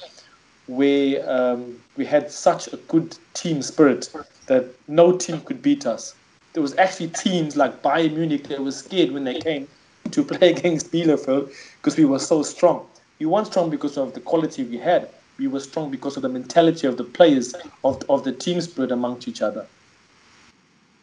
where 0.67 1.29
um, 1.29 1.77
we 1.95 2.05
had 2.05 2.29
such 2.29 2.71
a 2.73 2.77
good 2.77 3.17
team 3.33 3.61
spirit 3.61 4.09
that 4.47 4.75
no 4.87 5.17
team 5.17 5.39
could 5.41 5.61
beat 5.61 5.85
us. 5.85 6.15
There 6.53 6.61
was 6.61 6.75
actually 6.77 7.07
teams 7.07 7.55
like 7.55 7.81
Bayern 7.81 8.15
Munich 8.15 8.47
that 8.49 8.61
were 8.61 8.71
scared 8.71 9.11
when 9.11 9.23
they 9.23 9.39
came 9.39 9.67
to 10.11 10.23
play 10.23 10.49
against 10.57 10.91
Bielefeld 10.91 11.51
because 11.77 11.97
we 11.97 12.05
were 12.05 12.19
so 12.19 12.43
strong 12.43 12.87
we 13.23 13.27
weren't 13.27 13.47
strong 13.47 13.69
because 13.69 13.97
of 13.97 14.13
the 14.13 14.19
quality 14.19 14.65
we 14.65 14.77
had. 14.77 15.07
We 15.39 15.47
were 15.47 15.61
strong 15.61 15.89
because 15.89 16.17
of 16.17 16.23
the 16.23 16.29
mentality 16.29 16.87
of 16.87 16.97
the 16.97 17.05
players, 17.05 17.55
of, 17.85 18.03
of 18.09 18.25
the 18.25 18.33
team 18.33 18.59
spirit 18.59 18.91
amongst 18.91 19.29
each 19.29 19.41
other. 19.41 19.65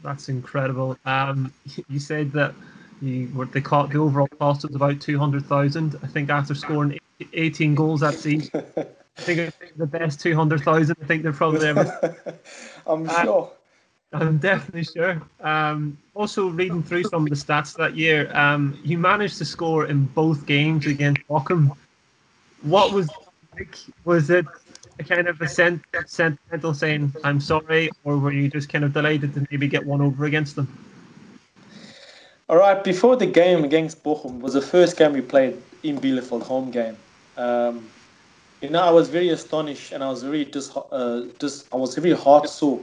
That's 0.02 0.28
incredible. 0.28 0.98
Um, 1.06 1.50
you 1.88 1.98
said 1.98 2.30
that 2.32 2.54
you 3.00 3.30
were, 3.34 3.46
they 3.46 3.62
caught 3.62 3.88
the 3.88 3.98
overall 3.98 4.28
cost 4.38 4.66
was 4.66 4.76
about 4.76 5.00
two 5.00 5.18
hundred 5.18 5.46
thousand. 5.46 5.98
I 6.02 6.08
think 6.08 6.28
after 6.28 6.54
scoring 6.54 6.98
eighteen 7.32 7.74
goals 7.74 8.00
that 8.00 8.14
season, 8.14 8.50
I 8.76 9.22
think 9.22 9.54
the 9.76 9.86
best 9.86 10.20
two 10.20 10.34
hundred 10.34 10.60
thousand. 10.60 10.98
I 11.02 11.06
think 11.06 11.22
they're 11.22 11.32
probably 11.32 11.68
ever. 11.68 12.38
I'm 12.86 13.08
uh, 13.08 13.22
sure. 13.22 13.50
I'm 14.12 14.36
definitely 14.36 14.84
sure. 14.84 15.22
Um, 15.40 15.96
also, 16.12 16.48
reading 16.48 16.82
through 16.82 17.04
some 17.04 17.22
of 17.22 17.30
the 17.30 17.36
stats 17.36 17.74
that 17.78 17.96
year, 17.96 18.30
um, 18.36 18.78
you 18.84 18.98
managed 18.98 19.38
to 19.38 19.46
score 19.46 19.86
in 19.86 20.04
both 20.04 20.44
games 20.44 20.86
against 20.86 21.26
Bochum 21.26 21.74
what 22.62 22.92
was 22.92 23.08
like? 23.58 23.76
Was 24.04 24.30
it 24.30 24.46
a 24.98 25.04
kind 25.04 25.28
of 25.28 25.40
a 25.40 25.48
sent, 25.48 25.82
sentimental 26.06 26.74
saying, 26.74 27.12
I'm 27.24 27.40
sorry, 27.40 27.90
or 28.04 28.18
were 28.18 28.32
you 28.32 28.48
just 28.48 28.68
kind 28.68 28.84
of 28.84 28.92
delighted 28.92 29.34
to 29.34 29.46
maybe 29.50 29.66
get 29.66 29.84
one 29.84 30.00
over 30.00 30.24
against 30.24 30.56
them? 30.56 30.68
All 32.48 32.56
right, 32.56 32.82
before 32.82 33.16
the 33.16 33.26
game 33.26 33.64
against 33.64 34.02
Bochum 34.02 34.40
was 34.40 34.54
the 34.54 34.62
first 34.62 34.96
game 34.96 35.12
we 35.12 35.20
played 35.20 35.56
in 35.82 35.98
Bielefeld, 36.00 36.42
home 36.42 36.70
game. 36.70 36.96
Um, 37.36 37.88
you 38.60 38.68
know, 38.68 38.82
I 38.82 38.90
was 38.90 39.08
very 39.08 39.30
astonished 39.30 39.92
and 39.92 40.02
I 40.04 40.10
was 40.10 40.22
very 40.22 40.44
just, 40.44 40.76
uh, 40.90 41.22
just 41.38 41.72
I 41.72 41.76
was 41.76 41.94
very 41.94 42.14
heart 42.14 42.48
sore 42.48 42.80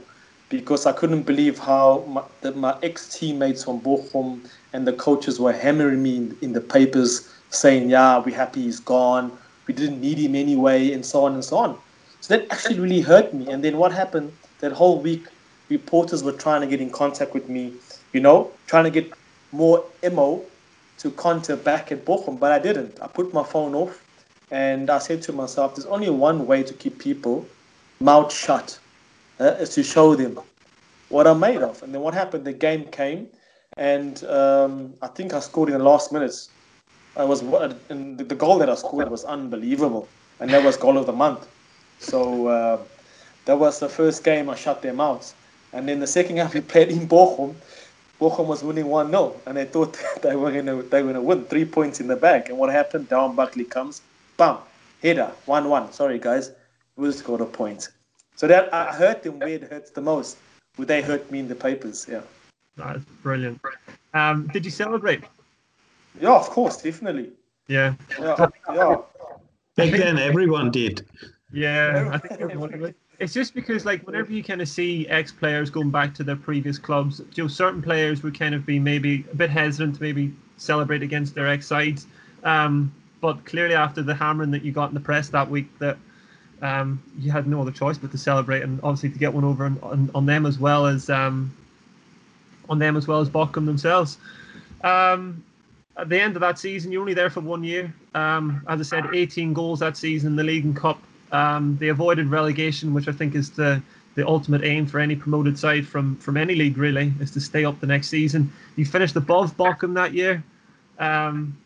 because 0.48 0.86
I 0.86 0.92
couldn't 0.92 1.22
believe 1.22 1.58
how 1.58 2.04
my, 2.08 2.24
that 2.40 2.56
my 2.56 2.76
ex 2.82 3.16
teammates 3.16 3.62
from 3.62 3.80
Bochum 3.80 4.40
and 4.72 4.86
the 4.86 4.94
coaches 4.94 5.38
were 5.38 5.52
hammering 5.52 6.02
me 6.02 6.16
in, 6.16 6.36
in 6.40 6.52
the 6.54 6.60
papers 6.60 7.30
saying, 7.50 7.90
"Yeah, 7.90 8.18
we're 8.18 8.34
happy 8.34 8.62
he's 8.62 8.80
gone 8.80 9.38
we 9.68 9.74
didn't 9.74 10.00
need 10.00 10.18
him 10.18 10.34
anyway, 10.34 10.92
and 10.92 11.04
so 11.06 11.24
on 11.24 11.34
and 11.34 11.44
so 11.44 11.58
on. 11.58 11.78
So 12.20 12.36
that 12.36 12.50
actually 12.50 12.80
really 12.80 13.00
hurt 13.00 13.32
me. 13.32 13.48
And 13.48 13.62
then 13.62 13.76
what 13.76 13.92
happened 13.92 14.32
that 14.60 14.72
whole 14.72 15.00
week, 15.00 15.28
reporters 15.68 16.24
were 16.24 16.32
trying 16.32 16.62
to 16.62 16.66
get 16.66 16.80
in 16.80 16.90
contact 16.90 17.34
with 17.34 17.48
me, 17.48 17.74
you 18.12 18.20
know, 18.20 18.50
trying 18.66 18.84
to 18.84 18.90
get 18.90 19.12
more 19.52 19.84
ammo 20.02 20.42
to 20.98 21.10
counter 21.12 21.56
back 21.56 21.92
at 21.92 22.04
Bochum, 22.04 22.40
but 22.40 22.50
I 22.50 22.58
didn't. 22.58 22.98
I 23.00 23.06
put 23.06 23.32
my 23.32 23.44
phone 23.44 23.74
off 23.74 24.02
and 24.50 24.90
I 24.90 24.98
said 24.98 25.22
to 25.22 25.32
myself, 25.32 25.76
there's 25.76 25.86
only 25.86 26.10
one 26.10 26.46
way 26.46 26.62
to 26.62 26.74
keep 26.74 26.98
people 26.98 27.46
mouth 28.00 28.32
shut, 28.32 28.78
uh, 29.38 29.56
is 29.60 29.70
to 29.74 29.82
show 29.82 30.14
them 30.14 30.40
what 31.08 31.26
I'm 31.26 31.40
made 31.40 31.62
of. 31.62 31.82
And 31.82 31.94
then 31.94 32.00
what 32.00 32.14
happened? 32.14 32.44
The 32.44 32.52
game 32.52 32.86
came, 32.86 33.28
and 33.76 34.22
um, 34.24 34.94
I 35.02 35.08
think 35.08 35.34
I 35.34 35.40
scored 35.40 35.68
in 35.68 35.78
the 35.78 35.84
last 35.84 36.12
minutes. 36.12 36.50
I 37.18 37.24
was 37.24 37.40
the 37.40 38.36
goal 38.38 38.58
that 38.58 38.70
I 38.70 38.76
scored 38.76 39.10
was 39.10 39.24
unbelievable, 39.24 40.08
and 40.38 40.50
that 40.50 40.62
was 40.64 40.76
goal 40.76 40.96
of 40.96 41.06
the 41.06 41.12
month. 41.12 41.48
So 41.98 42.46
uh, 42.46 42.78
that 43.44 43.58
was 43.58 43.80
the 43.80 43.88
first 43.88 44.22
game 44.22 44.48
I 44.48 44.54
shut 44.54 44.82
them 44.82 45.00
out. 45.00 45.32
And 45.72 45.88
then 45.88 45.98
the 45.98 46.06
second 46.06 46.36
game 46.36 46.48
we 46.54 46.60
played 46.60 46.90
in 46.90 47.08
Bochum, 47.08 47.54
Bochum 48.20 48.46
was 48.46 48.62
winning 48.62 48.86
one 48.86 49.10
0 49.10 49.34
and 49.46 49.56
they 49.56 49.64
thought 49.64 49.98
they 50.22 50.36
were 50.36 50.52
gonna 50.52 50.80
they 50.82 51.02
were 51.02 51.12
gonna 51.12 51.22
win 51.22 51.44
three 51.44 51.64
points 51.64 51.98
in 52.00 52.06
the 52.06 52.16
bag. 52.16 52.50
And 52.50 52.58
what 52.58 52.70
happened? 52.70 53.08
Delron 53.08 53.34
Buckley 53.34 53.64
comes, 53.64 54.00
bam, 54.36 54.58
header, 55.02 55.32
one 55.46 55.68
one. 55.68 55.92
Sorry 55.92 56.20
guys, 56.20 56.52
we'll 56.96 57.12
score 57.12 57.42
a 57.42 57.46
point. 57.46 57.88
So 58.36 58.46
that 58.46 58.72
I 58.72 58.92
hurt 58.92 59.24
them 59.24 59.40
where 59.40 59.48
it 59.48 59.64
hurts 59.64 59.90
the 59.90 60.00
most. 60.00 60.36
Would 60.76 60.86
they 60.86 61.02
hurt 61.02 61.28
me 61.32 61.40
in 61.40 61.48
the 61.48 61.56
papers? 61.56 62.06
Yeah. 62.08 62.20
That's 62.76 63.04
brilliant. 63.22 63.60
Um, 64.14 64.46
did 64.52 64.64
you 64.64 64.70
celebrate? 64.70 65.24
Yeah, 66.20 66.34
of 66.34 66.50
course, 66.50 66.82
definitely. 66.82 67.30
Yeah. 67.68 67.94
Yeah. 68.18 68.48
yeah. 68.72 68.96
Back 69.76 69.90
then, 69.92 70.18
everyone 70.18 70.70
did. 70.70 71.06
Yeah, 71.52 72.10
I 72.12 72.18
think 72.18 72.40
everyone 72.40 72.94
It's 73.20 73.32
just 73.32 73.54
because, 73.54 73.86
like, 73.86 74.06
whenever 74.06 74.32
you 74.32 74.42
kind 74.42 74.60
of 74.60 74.68
see 74.68 75.06
ex 75.08 75.32
players 75.32 75.70
going 75.70 75.90
back 75.90 76.14
to 76.14 76.24
their 76.24 76.36
previous 76.36 76.78
clubs, 76.78 77.20
you 77.34 77.44
know, 77.44 77.48
certain 77.48 77.80
players 77.80 78.22
would 78.22 78.38
kind 78.38 78.54
of 78.54 78.66
be 78.66 78.78
maybe 78.78 79.24
a 79.32 79.36
bit 79.36 79.50
hesitant 79.50 79.96
to 79.96 80.02
maybe 80.02 80.34
celebrate 80.56 81.02
against 81.02 81.34
their 81.34 81.46
ex 81.46 81.66
sides. 81.66 82.06
Um, 82.42 82.92
but 83.20 83.44
clearly, 83.44 83.74
after 83.74 84.02
the 84.02 84.14
hammering 84.14 84.50
that 84.50 84.62
you 84.62 84.72
got 84.72 84.88
in 84.88 84.94
the 84.94 85.00
press 85.00 85.28
that 85.30 85.48
week, 85.48 85.66
that 85.78 85.96
um, 86.62 87.02
you 87.18 87.30
had 87.30 87.46
no 87.46 87.60
other 87.62 87.70
choice 87.70 87.98
but 87.98 88.10
to 88.10 88.18
celebrate 88.18 88.62
and 88.62 88.80
obviously 88.82 89.10
to 89.10 89.18
get 89.18 89.32
one 89.32 89.44
over 89.44 89.64
on, 89.64 89.78
on, 89.82 90.10
on 90.14 90.26
them 90.26 90.44
as 90.44 90.58
well 90.58 90.86
as 90.86 91.08
um, 91.08 91.54
on 92.68 92.78
them 92.78 92.96
as 92.96 93.06
well 93.06 93.20
as 93.20 93.28
Bochum 93.28 93.64
themselves. 93.64 94.18
Um, 94.82 95.44
at 95.98 96.08
the 96.08 96.20
end 96.20 96.36
of 96.36 96.40
that 96.40 96.58
season, 96.58 96.92
you're 96.92 97.00
only 97.00 97.14
there 97.14 97.28
for 97.28 97.40
one 97.40 97.64
year. 97.64 97.92
Um, 98.14 98.62
as 98.68 98.80
I 98.80 98.84
said, 98.84 99.14
18 99.14 99.52
goals 99.52 99.80
that 99.80 99.96
season 99.96 100.32
in 100.32 100.36
the 100.36 100.44
league 100.44 100.64
and 100.64 100.76
cup. 100.76 101.02
Um, 101.32 101.76
they 101.78 101.88
avoided 101.88 102.28
relegation, 102.28 102.94
which 102.94 103.08
I 103.08 103.12
think 103.12 103.34
is 103.34 103.50
the 103.50 103.82
the 104.14 104.26
ultimate 104.26 104.64
aim 104.64 104.84
for 104.84 104.98
any 104.98 105.14
promoted 105.14 105.56
side 105.56 105.86
from 105.86 106.16
from 106.16 106.36
any 106.36 106.56
league 106.56 106.76
really 106.76 107.12
is 107.20 107.30
to 107.32 107.40
stay 107.40 107.64
up 107.64 107.78
the 107.80 107.86
next 107.86 108.08
season. 108.08 108.50
You 108.76 108.84
finished 108.84 109.14
above 109.16 109.56
Bochum 109.56 109.94
that 109.94 110.14
year. 110.14 110.42
Um, 110.98 111.56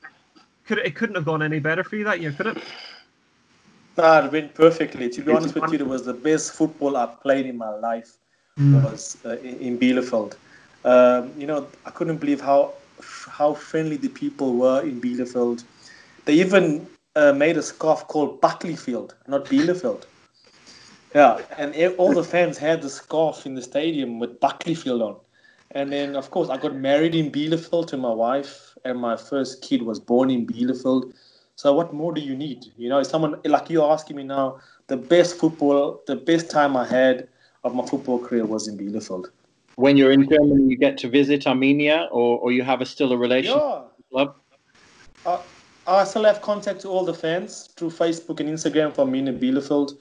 could 0.67 0.79
it 0.79 0.95
couldn't 0.95 1.15
have 1.15 1.25
gone 1.25 1.43
any 1.43 1.61
better 1.61 1.85
for 1.85 1.97
you 1.97 2.05
that 2.05 2.21
year, 2.21 2.33
could 2.33 2.49
it? 2.49 2.59
Nah, 3.97 4.25
it 4.25 4.33
went 4.33 4.55
perfectly. 4.55 5.09
To 5.11 5.23
be 5.23 5.33
honest 5.33 5.55
with 5.55 5.71
you, 5.73 5.79
it 5.79 5.87
was 5.87 6.05
the 6.05 6.15
best 6.15 6.53
football 6.55 6.97
I've 6.97 7.21
played 7.21 7.47
in 7.47 7.57
my 7.57 7.71
life. 7.71 8.17
Mm. 8.59 8.85
Was 8.85 9.17
uh, 9.25 9.39
in, 9.39 9.59
in 9.59 9.79
Bielefeld. 9.79 10.35
Um, 10.85 11.33
you 11.39 11.47
know, 11.47 11.69
I 11.87 11.91
couldn't 11.91 12.19
believe 12.19 12.41
how 12.41 12.75
how 13.31 13.55
friendly 13.55 13.97
the 13.97 14.09
people 14.09 14.55
were 14.55 14.83
in 14.83 15.01
Bielefeld. 15.01 15.65
They 16.25 16.35
even 16.35 16.87
uh, 17.17 17.33
made 17.33 17.57
a 17.57 17.63
scarf 17.63 18.07
called 18.09 18.41
Buckleyfield, 18.41 19.13
not 19.27 19.45
Bielefeld. 19.47 20.05
Yeah, 21.15 21.41
and 21.59 21.75
all 21.97 22.13
the 22.13 22.25
fans 22.25 22.57
had 22.57 22.81
the 22.81 22.89
scarf 22.89 23.45
in 23.45 23.55
the 23.55 23.63
stadium 23.63 24.19
with 24.19 24.41
Buckleyfield 24.41 25.03
on. 25.03 25.17
And 25.73 25.93
then, 25.93 26.17
of 26.17 26.31
course, 26.31 26.49
I 26.49 26.57
got 26.57 26.75
married 26.75 27.15
in 27.15 27.31
Bielefeld 27.31 27.87
to 27.89 27.97
my 27.97 28.13
wife, 28.13 28.77
and 28.85 28.99
my 28.99 29.17
first 29.17 29.63
kid 29.63 29.83
was 29.83 29.99
born 29.99 30.31
in 30.31 30.47
Bielefeld. 30.47 31.13
So, 31.57 31.73
what 31.75 31.93
more 31.93 32.13
do 32.13 32.21
you 32.21 32.35
need? 32.35 32.67
You 32.77 32.89
know, 32.89 33.03
someone 33.03 33.41
like 33.45 33.71
you're 33.71 33.91
asking 33.91 34.17
me 34.17 34.23
now, 34.23 34.61
the 34.87 34.97
best 34.97 35.37
football, 35.37 36.01
the 36.07 36.17
best 36.17 36.51
time 36.51 36.77
I 36.77 36.87
had 36.87 37.29
of 37.65 37.75
my 37.75 37.87
football 37.87 38.19
career 38.19 38.45
was 38.45 38.69
in 38.69 38.77
Bielefeld. 38.77 39.27
When 39.77 39.97
you're 39.97 40.13
in 40.13 40.29
Germany, 40.29 40.65
you 40.69 40.77
get 40.77 40.99
to 40.99 41.09
visit 41.09 41.43
Arminia, 41.43 42.09
or, 42.11 42.39
or 42.39 42.53
you 42.53 42.63
have 42.63 42.81
a, 42.81 42.87
still 42.87 43.13
a 43.13 43.17
relationship 43.17 43.63
yeah. 43.63 43.83
the 43.97 44.05
club? 44.11 44.37
Uh, 45.25 45.39
I 45.87 46.05
still 46.05 46.25
have 46.25 46.43
contact 46.43 46.81
to 46.83 46.89
all 46.89 47.05
the 47.05 47.15
fans 47.15 47.71
through 47.77 47.91
Facebook 47.91 48.41
and 48.41 48.49
Instagram 48.49 48.95
for 48.95 49.07
Arminia 49.07 49.39
Bielefeld. 49.39 49.93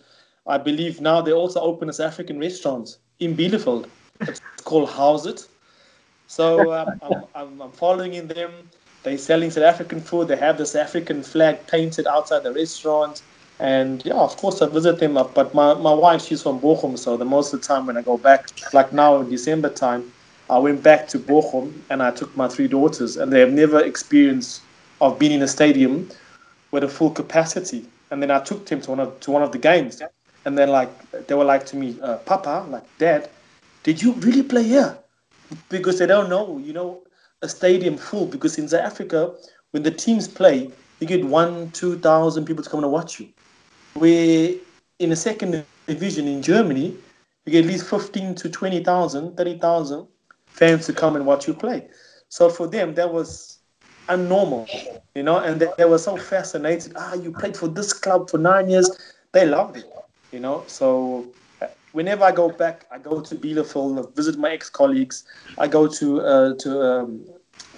I 0.45 0.57
believe 0.57 1.01
now 1.01 1.21
they 1.21 1.31
also 1.31 1.60
open 1.62 1.89
as 1.89 1.99
African 1.99 2.39
restaurants 2.39 2.99
in 3.19 3.36
Bielefeld. 3.36 3.88
It's 4.21 4.39
called 4.63 4.89
House 4.89 5.25
It. 5.25 5.47
So 6.27 6.73
um, 6.73 6.99
I'm, 7.01 7.23
I'm, 7.36 7.62
I'm, 7.62 7.71
following 7.71 8.13
in 8.13 8.27
them. 8.27 8.51
They're 9.03 9.17
selling 9.17 9.51
South 9.51 9.63
African 9.63 9.99
food. 9.99 10.27
They 10.27 10.38
have 10.38 10.57
this 10.57 10.75
African 10.75 11.23
flag 11.23 11.65
painted 11.67 12.07
outside 12.07 12.43
the 12.43 12.53
restaurant. 12.53 13.21
And 13.62 14.04
yeah, 14.06 14.15
of 14.15 14.36
course, 14.38 14.62
I 14.62 14.67
visit 14.67 15.00
them. 15.00 15.17
Up. 15.17 15.34
But 15.34 15.54
my, 15.54 15.74
my 15.76 15.93
wife, 15.93 16.24
she's 16.24 16.41
from 16.41 16.60
Bochum. 16.60 16.97
So 16.97 17.15
the 17.15 17.26
most 17.26 17.54
of 17.54 17.62
the 17.62 17.67
time 17.67 17.86
when 17.86 17.97
I 17.97 18.02
go 18.02 18.17
back, 18.17 18.47
like 18.74 18.91
now 18.91 19.21
in 19.21 19.30
December 19.30 19.69
time, 19.69 20.12
I 20.50 20.58
went 20.58 20.84
back 20.84 21.08
to 21.10 21.19
Bochum 21.19 21.74
and 21.89 22.04
I 22.04 22.12
took 22.12 22.36
my 22.36 22.47
three 22.47 22.67
daughters. 22.67 23.17
And 23.17 23.32
they 23.32 23.39
have 23.39 23.54
never 23.54 23.80
experienced 23.80 24.62
of 25.00 25.19
being 25.19 25.32
in 25.32 25.41
a 25.43 25.47
stadium 25.47 26.10
with 26.71 26.84
a 26.84 26.89
full 26.89 27.12
capacity. 27.12 27.86
And 28.10 28.21
then 28.21 28.32
I 28.32 28.39
took 28.39 28.65
them 28.65 28.82
to 28.82 28.89
one 28.89 29.00
of, 29.00 29.19
to 29.21 29.32
one 29.32 29.43
of 29.43 29.52
the 29.52 29.60
games 29.60 30.02
and 30.45 30.58
then 30.58 30.69
like 30.69 30.89
they 31.28 31.36
were 31.36 31.43
like 31.45 31.65
to 31.67 31.76
me, 31.76 31.97
uh, 32.02 32.17
Papa, 32.17 32.65
like 32.69 32.84
Dad, 32.97 33.30
did 33.84 34.02
you 34.02 34.13
really 34.13 34.43
play 34.43 34.63
here? 34.63 34.97
Because 35.69 36.00
they 36.00 36.08
don't 36.08 36.30
know, 36.30 36.58
you 36.58 36.74
know, 36.74 37.04
a 37.41 37.50
stadium 37.50 37.97
full. 37.97 38.26
Because 38.26 38.58
in 38.58 38.67
South 38.67 38.82
Africa, 38.82 39.34
when 39.71 39.84
the 39.84 39.91
teams 39.91 40.28
play, 40.28 40.71
you 41.00 41.08
get 41.08 41.24
one, 41.26 41.71
two 41.71 41.97
thousand 42.00 42.45
people 42.45 42.63
to 42.63 42.69
come 42.69 42.84
and 42.84 42.91
watch 42.91 43.19
you. 43.19 43.28
Where 43.93 44.54
in 44.99 45.10
the 45.10 45.15
second 45.15 45.65
division 45.88 46.27
in 46.27 46.41
Germany, 46.41 46.95
you 47.45 47.51
get 47.51 47.65
at 47.65 47.71
least 47.71 47.89
fifteen 47.89 48.36
to 48.36 48.49
20,000, 48.49 49.36
30,000 49.36 50.08
fans 50.47 50.86
to 50.86 50.93
come 50.93 51.15
and 51.15 51.25
watch 51.25 51.47
you 51.47 51.54
play. 51.54 51.88
So 52.30 52.49
for 52.49 52.67
them, 52.67 52.93
that 52.95 53.12
was 53.12 53.60
unnormal, 54.08 54.67
you 55.15 55.23
know, 55.23 55.38
and 55.38 55.60
they, 55.60 55.67
they 55.77 55.86
were 55.86 55.97
so 55.97 56.17
fascinated. 56.17 56.93
Ah, 56.95 57.13
you 57.15 57.32
played 57.32 57.58
for 57.58 57.67
this 57.67 57.93
club 57.93 58.30
for 58.30 58.38
nine 58.38 58.69
years. 58.69 58.89
They 59.34 59.45
loved 59.45 59.77
it 59.77 59.86
you 60.32 60.39
know. 60.39 60.63
So 60.67 61.27
uh, 61.62 61.67
whenever 61.91 62.23
I 62.23 62.32
go 62.32 62.49
back, 62.49 62.86
I 62.91 62.97
go 62.97 63.21
to 63.21 63.36
Bielefeld, 63.36 64.15
visit 64.15 64.38
my 64.38 64.51
ex-colleagues. 64.51 65.25
I 65.58 65.67
go 65.67 65.88
to 65.88 66.21
uh, 66.21 66.54
to 66.56 66.82
um, 66.82 67.25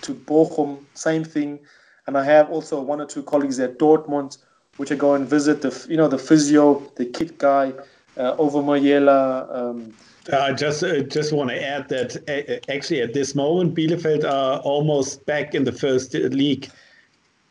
to 0.01 0.13
Bochum, 0.13 0.79
same 0.93 1.23
thing, 1.23 1.59
and 2.07 2.17
I 2.17 2.23
have 2.23 2.49
also 2.49 2.81
one 2.81 3.01
or 3.01 3.05
two 3.05 3.23
colleagues 3.23 3.59
at 3.59 3.79
Dortmund, 3.79 4.37
which 4.77 4.91
I 4.91 4.95
go 4.95 5.13
and 5.13 5.27
visit. 5.27 5.61
The 5.61 5.85
you 5.89 5.97
know 5.97 6.07
the 6.07 6.17
physio, 6.17 6.79
the 6.95 7.05
kit 7.05 7.37
guy, 7.37 7.73
uh, 8.17 8.35
over 8.37 8.59
Mayela. 8.59 9.53
Um, 9.53 9.93
I 10.31 10.53
just 10.53 10.83
uh, 10.83 11.01
just 11.01 11.33
want 11.33 11.49
to 11.49 11.61
add 11.61 11.89
that 11.89 12.15
uh, 12.29 12.71
actually 12.71 13.01
at 13.01 13.13
this 13.13 13.35
moment 13.35 13.75
Bielefeld 13.75 14.23
are 14.23 14.59
almost 14.59 15.25
back 15.25 15.53
in 15.53 15.63
the 15.65 15.71
first 15.71 16.13
league. 16.13 16.69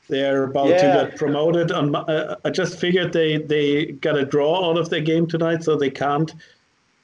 They're 0.08 0.44
about 0.44 0.68
yeah. 0.68 0.76
to 0.76 1.08
get 1.08 1.18
promoted. 1.18 1.70
On 1.70 1.94
uh, 1.94 2.36
I 2.44 2.50
just 2.50 2.78
figured 2.78 3.12
they 3.12 3.38
they 3.38 3.92
got 3.92 4.16
a 4.16 4.24
draw 4.24 4.70
out 4.70 4.78
of 4.78 4.90
their 4.90 5.00
game 5.00 5.26
tonight, 5.26 5.62
so 5.64 5.76
they 5.76 5.90
can't 5.90 6.34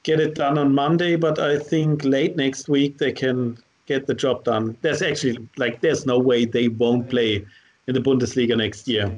get 0.03 0.19
it 0.19 0.35
done 0.35 0.57
on 0.57 0.73
Monday. 0.73 1.15
But 1.15 1.39
I 1.39 1.59
think 1.59 2.03
late 2.03 2.35
next 2.35 2.67
week 2.67 2.97
they 2.97 3.11
can 3.11 3.57
get 3.85 4.07
the 4.07 4.13
job 4.13 4.43
done. 4.43 4.75
There's 4.81 5.01
actually 5.01 5.37
like 5.57 5.81
there's 5.81 6.05
no 6.05 6.17
way 6.19 6.45
they 6.45 6.67
won't 6.67 7.09
play 7.09 7.45
in 7.87 7.93
the 7.93 8.01
Bundesliga 8.01 8.57
next 8.57 8.87
year. 8.87 9.11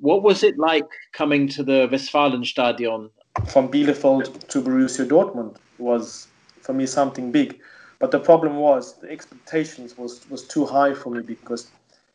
What 0.00 0.22
was 0.22 0.42
it 0.42 0.58
like 0.58 0.86
coming 1.12 1.48
to 1.48 1.62
the 1.62 1.88
Westfalenstadion? 1.90 3.10
From 3.48 3.68
Bielefeld 3.68 4.46
to 4.48 4.62
Borussia 4.62 5.06
Dortmund 5.06 5.56
was 5.78 6.28
for 6.60 6.72
me 6.72 6.86
something 6.86 7.32
big. 7.32 7.60
But 7.98 8.12
the 8.12 8.20
problem 8.20 8.56
was 8.56 8.94
the 9.00 9.10
expectations 9.10 9.98
was, 9.98 10.28
was 10.30 10.46
too 10.46 10.64
high 10.64 10.94
for 10.94 11.10
me 11.10 11.22
because 11.22 11.68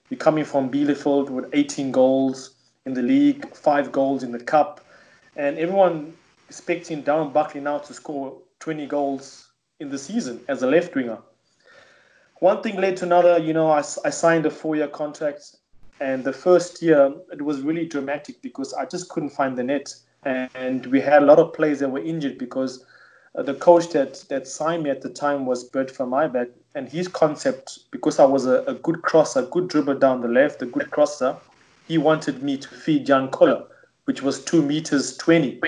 you're 0.10 0.18
coming 0.18 0.46
from 0.46 0.72
Bielefeld 0.72 1.30
with 1.30 1.50
18 1.52 1.92
goals 1.92 2.52
in 2.86 2.94
the 2.94 3.02
league, 3.02 3.54
five 3.54 3.92
goals 3.92 4.24
in 4.24 4.32
the 4.32 4.40
cup, 4.40 4.86
and 5.36 5.58
everyone 5.58 6.14
expecting 6.48 7.04
Delron 7.04 7.34
Buckley 7.34 7.62
now 7.62 7.80
to 7.80 7.94
score 7.94 8.38
20 8.60 8.86
goals 8.88 9.50
in 9.80 9.90
the 9.90 9.98
season 9.98 10.40
as 10.48 10.64
a 10.64 10.68
left 10.68 10.96
winger. 10.96 11.18
One 12.40 12.62
thing 12.62 12.76
led 12.78 12.98
to 12.98 13.06
another. 13.06 13.40
You 13.40 13.54
know, 13.54 13.70
I, 13.72 13.80
I 13.80 14.10
signed 14.10 14.46
a 14.46 14.52
four-year 14.52 14.90
contract, 14.90 15.56
and 16.04 16.24
the 16.30 16.34
first 16.46 16.82
year 16.88 17.02
it 17.32 17.42
was 17.50 17.58
really 17.68 17.88
dramatic 17.96 18.36
because 18.42 18.70
I 18.82 18.84
just 18.94 19.06
couldn't 19.12 19.34
find 19.40 19.58
the 19.58 19.64
net, 19.64 19.88
and 20.66 20.86
we 20.94 21.00
had 21.10 21.24
a 21.24 21.26
lot 21.32 21.40
of 21.44 21.54
players 21.58 21.80
that 21.80 21.92
were 21.96 22.04
injured 22.14 22.38
because 22.38 22.74
uh, 23.36 23.44
the 23.50 23.56
coach 23.68 23.86
that 23.96 24.12
that 24.32 24.44
signed 24.48 24.84
me 24.84 24.90
at 24.96 25.02
the 25.02 25.14
time 25.24 25.46
was 25.52 25.64
Bert 25.64 25.96
van 25.98 26.10
Marwijk, 26.14 26.50
and 26.76 26.90
his 26.98 27.08
concept, 27.08 27.66
because 27.96 28.20
I 28.20 28.28
was 28.36 28.46
a, 28.46 28.58
a 28.74 28.76
good 28.88 29.00
crosser, 29.10 29.44
good 29.56 29.68
dribbler 29.72 30.00
down 30.06 30.22
the 30.22 30.34
left, 30.40 30.62
a 30.62 30.66
good 30.76 30.90
crosser, 30.96 31.32
he 31.88 31.98
wanted 31.98 32.44
me 32.44 32.58
to 32.58 32.70
feed 32.84 33.06
Jan 33.06 33.30
Koller, 33.30 33.64
which 34.08 34.22
was 34.22 34.44
two 34.44 34.62
meters 34.62 35.18
twenty. 35.18 35.62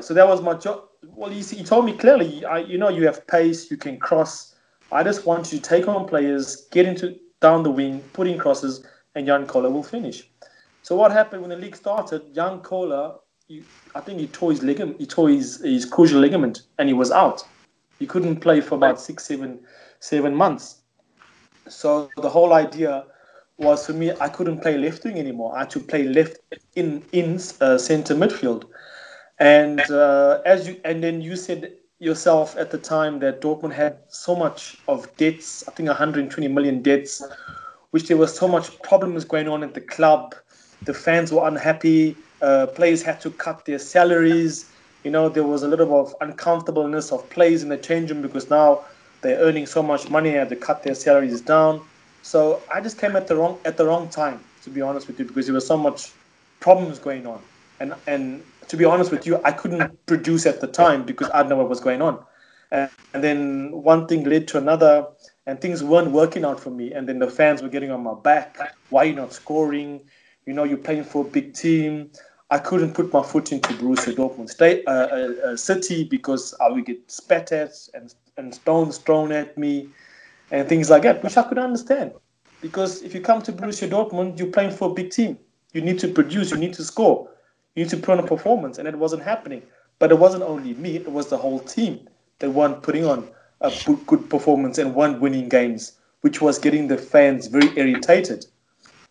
So 0.00 0.14
that 0.14 0.28
was 0.28 0.40
my 0.40 0.54
job. 0.54 0.84
Well, 1.18 1.30
he, 1.30 1.42
he 1.42 1.64
told 1.64 1.84
me 1.84 1.92
clearly, 2.02 2.44
I, 2.44 2.58
you 2.72 2.78
know, 2.78 2.90
you 2.90 3.06
have 3.06 3.26
pace, 3.26 3.70
you 3.70 3.76
can 3.76 3.98
cross. 3.98 4.54
I 4.92 5.02
just 5.02 5.26
want 5.26 5.52
you 5.52 5.58
to 5.58 5.64
take 5.64 5.88
on 5.88 6.06
players, 6.06 6.46
get 6.76 6.84
into 6.86 7.06
down 7.40 7.62
the 7.62 7.70
wing, 7.70 8.00
put 8.12 8.26
in 8.26 8.38
crosses, 8.38 8.84
and 9.14 9.26
Jan 9.26 9.46
Koller 9.46 9.70
will 9.70 9.82
finish. 9.82 10.28
So 10.82 10.96
what 10.96 11.12
happened 11.12 11.42
when 11.42 11.50
the 11.50 11.56
league 11.56 11.76
started? 11.76 12.34
Jan 12.34 12.60
Koller, 12.60 13.14
I 13.94 14.00
think 14.00 14.20
he 14.20 14.26
tore 14.26 14.50
his 14.50 14.62
ligament, 14.62 14.98
he 14.98 15.06
tore 15.06 15.28
his, 15.28 15.60
his 15.62 15.84
crucial 15.84 16.20
ligament, 16.20 16.62
and 16.78 16.88
he 16.88 16.94
was 16.94 17.10
out. 17.10 17.42
He 17.98 18.06
couldn't 18.06 18.40
play 18.40 18.60
for 18.60 18.76
about 18.76 19.00
six, 19.00 19.26
seven 19.26 19.60
seven 20.00 20.34
months. 20.34 20.80
So 21.68 22.10
the 22.16 22.28
whole 22.28 22.54
idea 22.54 23.04
was 23.58 23.86
for 23.86 23.92
me, 23.92 24.12
I 24.20 24.28
couldn't 24.28 24.60
play 24.62 24.78
left 24.78 25.04
wing 25.04 25.18
anymore. 25.18 25.54
I 25.54 25.60
had 25.60 25.70
to 25.70 25.80
play 25.80 26.04
left 26.04 26.38
in 26.74 27.02
in 27.12 27.38
uh, 27.60 27.76
center 27.76 28.14
midfield. 28.14 28.64
And 29.38 29.80
uh, 29.90 30.40
as 30.44 30.66
you 30.66 30.80
and 30.84 31.02
then 31.02 31.20
you 31.20 31.36
said 31.36 31.74
yourself 31.98 32.56
at 32.56 32.70
the 32.70 32.78
time 32.78 33.18
that 33.20 33.42
Dortmund 33.42 33.74
had 33.74 33.98
so 34.08 34.34
much 34.34 34.78
of 34.88 35.14
debts. 35.18 35.62
I 35.68 35.72
think 35.72 35.86
120 35.86 36.48
million 36.48 36.80
debts, 36.82 37.22
which 37.90 38.08
there 38.08 38.16
was 38.16 38.36
so 38.36 38.46
much 38.48 38.80
problems 38.82 39.24
going 39.24 39.48
on 39.48 39.62
at 39.62 39.74
the 39.74 39.80
club. 39.80 40.34
The 40.84 40.94
fans 40.94 41.32
were 41.32 41.46
unhappy. 41.46 42.16
Uh, 42.40 42.66
players 42.66 43.02
had 43.02 43.20
to 43.22 43.30
cut 43.30 43.64
their 43.64 43.78
salaries. 43.78 44.70
You 45.04 45.10
know, 45.10 45.28
there 45.28 45.44
was 45.44 45.62
a 45.62 45.68
little 45.68 45.86
bit 45.86 45.94
of 45.94 46.14
uncomfortableness 46.20 47.12
of 47.12 47.28
players 47.30 47.62
in 47.62 47.68
the 47.68 47.76
change 47.76 48.10
room 48.10 48.22
because 48.22 48.50
now 48.50 48.84
they're 49.22 49.38
earning 49.38 49.66
so 49.66 49.82
much 49.82 50.08
money, 50.08 50.36
and 50.36 50.48
they 50.48 50.56
cut 50.56 50.82
their 50.82 50.94
salaries 50.94 51.40
down. 51.40 51.82
So 52.22 52.62
I 52.72 52.80
just 52.80 52.98
came 52.98 53.16
at 53.16 53.26
the 53.26 53.36
wrong 53.36 53.58
at 53.64 53.76
the 53.76 53.86
wrong 53.86 54.08
time, 54.08 54.40
to 54.62 54.70
be 54.70 54.80
honest 54.80 55.06
with 55.06 55.18
you, 55.18 55.24
because 55.24 55.46
there 55.46 55.54
was 55.54 55.66
so 55.66 55.76
much 55.76 56.12
problems 56.60 56.98
going 56.98 57.26
on, 57.26 57.40
and 57.80 57.94
and 58.06 58.42
to 58.68 58.76
be 58.76 58.84
honest 58.84 59.10
with 59.10 59.26
you, 59.26 59.40
I 59.44 59.52
couldn't 59.52 60.06
produce 60.06 60.46
at 60.46 60.60
the 60.60 60.66
time 60.66 61.04
because 61.04 61.28
I 61.30 61.38
didn't 61.38 61.50
know 61.50 61.56
what 61.56 61.68
was 61.68 61.80
going 61.80 62.02
on, 62.02 62.22
and, 62.70 62.90
and 63.14 63.24
then 63.24 63.72
one 63.72 64.06
thing 64.06 64.24
led 64.24 64.48
to 64.48 64.58
another, 64.58 65.06
and 65.46 65.60
things 65.60 65.82
weren't 65.82 66.10
working 66.10 66.44
out 66.44 66.60
for 66.60 66.70
me, 66.70 66.92
and 66.92 67.08
then 67.08 67.18
the 67.18 67.30
fans 67.30 67.62
were 67.62 67.68
getting 67.68 67.90
on 67.90 68.02
my 68.02 68.14
back. 68.14 68.58
Why 68.90 69.02
are 69.02 69.06
you 69.06 69.14
not 69.14 69.32
scoring? 69.32 70.02
You 70.46 70.52
know, 70.52 70.64
you're 70.64 70.78
playing 70.78 71.04
for 71.04 71.24
a 71.24 71.28
big 71.28 71.54
team. 71.54 72.10
I 72.50 72.58
couldn't 72.58 72.94
put 72.94 73.12
my 73.12 73.22
foot 73.22 73.52
into 73.52 73.72
Borussia 73.74 74.14
Dortmund 74.14 74.50
State, 74.50 74.82
uh, 74.86 74.90
uh, 74.90 75.32
uh, 75.46 75.56
City 75.56 76.04
because 76.04 76.52
I 76.60 76.68
would 76.68 76.84
get 76.84 77.10
spat 77.10 77.52
at 77.52 77.72
and, 77.94 78.12
and 78.36 78.52
stones 78.52 78.98
thrown 78.98 79.30
at 79.30 79.56
me 79.56 79.88
and 80.50 80.68
things 80.68 80.90
like 80.90 81.02
that, 81.02 81.22
which 81.22 81.36
I 81.36 81.44
could 81.44 81.58
understand. 81.58 82.12
Because 82.60 83.02
if 83.02 83.14
you 83.14 83.20
come 83.20 83.40
to 83.42 83.52
Borussia 83.52 83.88
Dortmund, 83.88 84.38
you're 84.38 84.48
playing 84.48 84.72
for 84.72 84.90
a 84.90 84.94
big 84.94 85.10
team. 85.10 85.38
You 85.72 85.80
need 85.80 86.00
to 86.00 86.08
produce, 86.08 86.50
you 86.50 86.56
need 86.56 86.74
to 86.74 86.84
score, 86.84 87.30
you 87.76 87.84
need 87.84 87.90
to 87.90 87.96
put 87.96 88.18
on 88.18 88.18
a 88.18 88.26
performance, 88.26 88.78
and 88.78 88.88
it 88.88 88.96
wasn't 88.96 89.22
happening. 89.22 89.62
But 90.00 90.10
it 90.10 90.18
wasn't 90.18 90.42
only 90.42 90.74
me, 90.74 90.96
it 90.96 91.10
was 91.10 91.28
the 91.28 91.36
whole 91.36 91.60
team 91.60 92.08
that 92.40 92.50
weren't 92.50 92.82
putting 92.82 93.04
on 93.04 93.28
a 93.60 93.72
good 94.06 94.28
performance 94.30 94.78
and 94.78 94.94
weren't 94.94 95.20
winning 95.20 95.48
games, 95.48 95.92
which 96.22 96.40
was 96.40 96.58
getting 96.58 96.88
the 96.88 96.96
fans 96.96 97.46
very 97.46 97.76
irritated. 97.78 98.46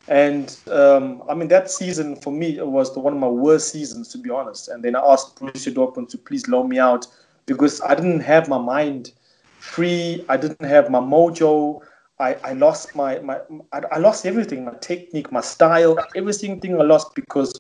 And 0.08 0.58
um, 0.72 1.22
I 1.30 1.36
mean, 1.36 1.50
that 1.50 1.70
season 1.70 2.16
for 2.16 2.34
me 2.34 2.60
was 2.60 2.94
the, 2.94 3.00
one 3.00 3.14
of 3.14 3.20
my 3.20 3.28
worst 3.28 3.72
seasons, 3.72 4.08
to 4.10 4.18
be 4.18 4.32
honest. 4.32 4.68
And 4.68 4.84
then 4.84 4.96
I 4.96 5.02
asked 5.02 5.40
Borussia 5.40 5.72
Dortmund 5.72 6.10
to 6.10 6.18
please 6.18 6.48
loan 6.48 6.68
me 6.68 6.80
out 6.80 7.06
because 7.46 7.80
I 7.82 7.94
didn't 7.94 8.22
have 8.22 8.50
my 8.50 8.58
mind 8.58 9.12
free. 9.60 10.26
I 10.28 10.38
didn't 10.38 10.66
have 10.66 10.90
my 10.90 11.00
mojo. 11.00 11.82
I, 12.18 12.36
I 12.44 12.54
lost 12.54 12.96
my, 12.96 13.20
my 13.20 13.40
I, 13.72 13.82
I 13.92 14.00
lost 14.00 14.26
everything, 14.26 14.66
my 14.66 14.74
technique, 14.82 15.32
my 15.32 15.42
style, 15.42 15.98
everything 16.16 16.60
I 16.80 16.84
lost 16.84 17.14
because 17.14 17.54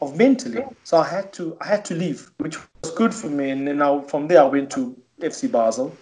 of 0.00 0.16
mentally. 0.16 0.64
So 0.84 0.98
I 0.98 1.08
had 1.08 1.32
to 1.34 1.56
I 1.60 1.66
had 1.66 1.84
to 1.86 1.94
leave, 1.94 2.30
which 2.38 2.58
was 2.58 2.92
good 2.92 3.12
for 3.12 3.28
me. 3.28 3.50
And 3.50 3.66
then 3.66 4.04
from 4.04 4.28
there 4.28 4.40
I 4.40 4.44
went 4.44 4.70
to 4.72 4.96
FC 5.20 5.50
Basel. 5.50 5.96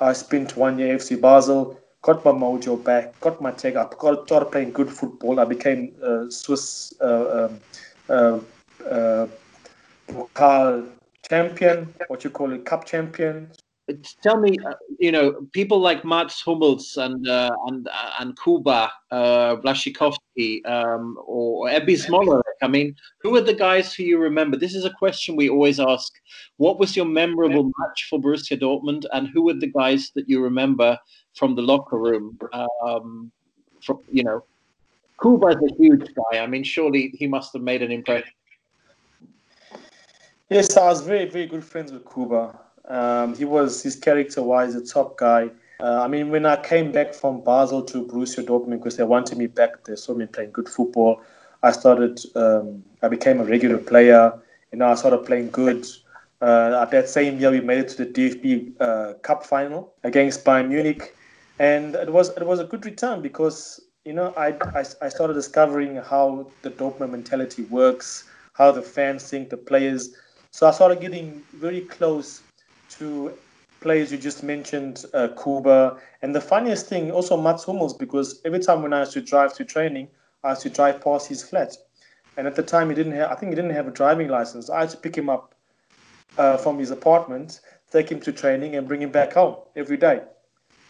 I 0.00 0.12
spent 0.12 0.56
one 0.56 0.78
year 0.78 0.96
FC 0.96 1.20
Basel, 1.20 1.78
got 2.02 2.24
my 2.24 2.32
mojo 2.32 2.82
back, 2.82 3.18
got 3.20 3.40
my 3.40 3.50
tech 3.52 3.76
up, 3.76 3.98
got 3.98 4.26
started 4.26 4.50
playing 4.50 4.72
good 4.72 4.90
football. 4.90 5.38
I 5.38 5.44
became 5.44 5.94
a 6.02 6.30
Swiss 6.30 6.94
uh, 7.00 7.48
um, 8.08 8.46
uh, 8.88 9.26
uh, 10.36 10.82
champion, 11.28 11.94
what 12.08 12.24
you 12.24 12.30
call 12.30 12.52
it, 12.52 12.64
cup 12.64 12.86
champion, 12.86 13.50
tell 14.22 14.40
me, 14.40 14.56
uh, 14.66 14.74
you 14.98 15.12
know, 15.12 15.46
people 15.52 15.80
like 15.80 16.04
Mats 16.04 16.40
Hummels 16.40 16.96
and 16.96 17.26
uh, 17.28 17.50
and 17.66 17.88
and 18.18 18.38
Kuba, 18.38 18.92
uh, 19.10 19.56
Blaszczykowski, 19.56 20.66
um, 20.66 21.18
or, 21.24 21.68
Ebbe 21.68 21.96
Smolarek. 21.96 22.42
I 22.62 22.68
mean, 22.68 22.94
who 23.22 23.36
are 23.36 23.40
the 23.40 23.54
guys 23.54 23.94
who 23.94 24.02
you 24.02 24.18
remember? 24.18 24.56
This 24.56 24.74
is 24.74 24.84
a 24.84 24.90
question 24.90 25.36
we 25.36 25.48
always 25.48 25.80
ask. 25.80 26.12
What 26.58 26.78
was 26.78 26.96
your 26.96 27.06
memorable 27.06 27.70
match 27.78 28.06
for 28.08 28.20
Borussia 28.20 28.60
Dortmund, 28.60 29.04
and 29.12 29.28
who 29.28 29.42
were 29.42 29.54
the 29.54 29.66
guys 29.66 30.10
that 30.14 30.28
you 30.28 30.42
remember 30.42 30.98
from 31.34 31.54
the 31.54 31.62
locker 31.62 31.98
room? 31.98 32.38
Um, 32.84 33.32
from 33.82 34.00
you 34.12 34.24
know, 34.24 34.44
Kuba 35.22 35.48
is 35.48 35.72
a 35.72 35.74
huge 35.78 36.14
guy. 36.14 36.38
I 36.38 36.46
mean, 36.46 36.64
surely 36.64 37.12
he 37.14 37.26
must 37.26 37.52
have 37.52 37.62
made 37.62 37.82
an 37.82 37.90
impression. 37.90 38.32
Yes, 40.50 40.76
I 40.76 40.86
was 40.86 41.02
very, 41.02 41.26
very 41.26 41.46
good 41.46 41.64
friends 41.64 41.92
with 41.92 42.04
Kuba. 42.12 42.58
Um, 42.88 43.36
he 43.36 43.44
was 43.44 43.82
his 43.82 43.96
character 43.96 44.42
wise 44.42 44.74
a 44.74 44.84
top 44.84 45.16
guy. 45.16 45.50
Uh, 45.80 46.02
I 46.02 46.08
mean, 46.08 46.28
when 46.28 46.44
I 46.44 46.56
came 46.56 46.92
back 46.92 47.14
from 47.14 47.42
Basel 47.42 47.82
to 47.84 48.04
Borussia 48.04 48.44
Dortmund 48.44 48.78
because 48.78 48.96
they 48.96 49.04
wanted 49.04 49.38
me 49.38 49.46
back, 49.46 49.84
they 49.84 49.96
saw 49.96 50.12
me 50.12 50.26
playing 50.26 50.50
good 50.50 50.68
football. 50.68 51.22
I 51.62 51.72
started. 51.72 52.20
Um, 52.34 52.82
I 53.02 53.08
became 53.08 53.40
a 53.40 53.44
regular 53.44 53.78
player. 53.78 54.32
You 54.72 54.78
know, 54.78 54.88
I 54.90 54.94
started 54.94 55.24
playing 55.26 55.50
good. 55.50 55.86
Uh, 56.40 56.80
at 56.82 56.90
that 56.90 57.08
same 57.08 57.38
year, 57.38 57.50
we 57.50 57.60
made 57.60 57.78
it 57.78 57.88
to 57.90 58.04
the 58.04 58.06
DFB 58.06 58.80
uh, 58.80 59.14
Cup 59.18 59.44
final 59.44 59.92
against 60.04 60.44
Bayern 60.44 60.68
Munich, 60.68 61.14
and 61.58 61.94
it 61.94 62.10
was 62.12 62.30
it 62.30 62.46
was 62.46 62.60
a 62.60 62.64
good 62.64 62.84
return 62.86 63.20
because 63.20 63.80
you 64.04 64.14
know 64.14 64.32
I, 64.36 64.54
I, 64.74 64.84
I 65.02 65.08
started 65.10 65.34
discovering 65.34 65.96
how 65.96 66.46
the 66.62 66.70
Dortmund 66.70 67.10
mentality 67.10 67.64
works, 67.64 68.24
how 68.54 68.72
the 68.72 68.82
fans 68.82 69.28
think, 69.28 69.50
the 69.50 69.58
players. 69.58 70.16
So 70.52 70.66
I 70.66 70.70
started 70.70 71.00
getting 71.00 71.42
very 71.52 71.82
close 71.82 72.42
to 72.98 73.32
players 73.80 74.12
you 74.12 74.18
just 74.18 74.42
mentioned, 74.42 75.04
uh, 75.14 75.28
Kuba. 75.42 75.98
And 76.22 76.34
the 76.34 76.40
funniest 76.40 76.86
thing, 76.86 77.10
also 77.10 77.40
Mats 77.40 77.64
Hummels, 77.64 77.94
because 77.94 78.40
every 78.44 78.60
time 78.60 78.82
when 78.82 78.92
I 78.92 79.00
used 79.00 79.12
to 79.12 79.20
drive 79.20 79.54
to 79.54 79.64
training, 79.64 80.08
Used 80.48 80.62
to 80.62 80.70
drive 80.70 81.02
past 81.02 81.28
his 81.28 81.42
flat. 81.42 81.76
And 82.36 82.46
at 82.46 82.56
the 82.56 82.62
time, 82.62 82.88
he 82.88 82.94
didn't 82.94 83.12
have, 83.12 83.30
I 83.30 83.34
think 83.34 83.52
he 83.52 83.56
didn't 83.56 83.72
have 83.72 83.86
a 83.86 83.90
driving 83.90 84.28
license. 84.28 84.70
I 84.70 84.80
had 84.80 84.90
to 84.90 84.96
pick 84.96 85.16
him 85.16 85.28
up 85.28 85.54
uh, 86.38 86.56
from 86.56 86.78
his 86.78 86.90
apartment, 86.90 87.60
take 87.90 88.10
him 88.10 88.20
to 88.20 88.32
training, 88.32 88.76
and 88.76 88.88
bring 88.88 89.02
him 89.02 89.10
back 89.10 89.34
home 89.34 89.56
every 89.76 89.96
day. 89.96 90.22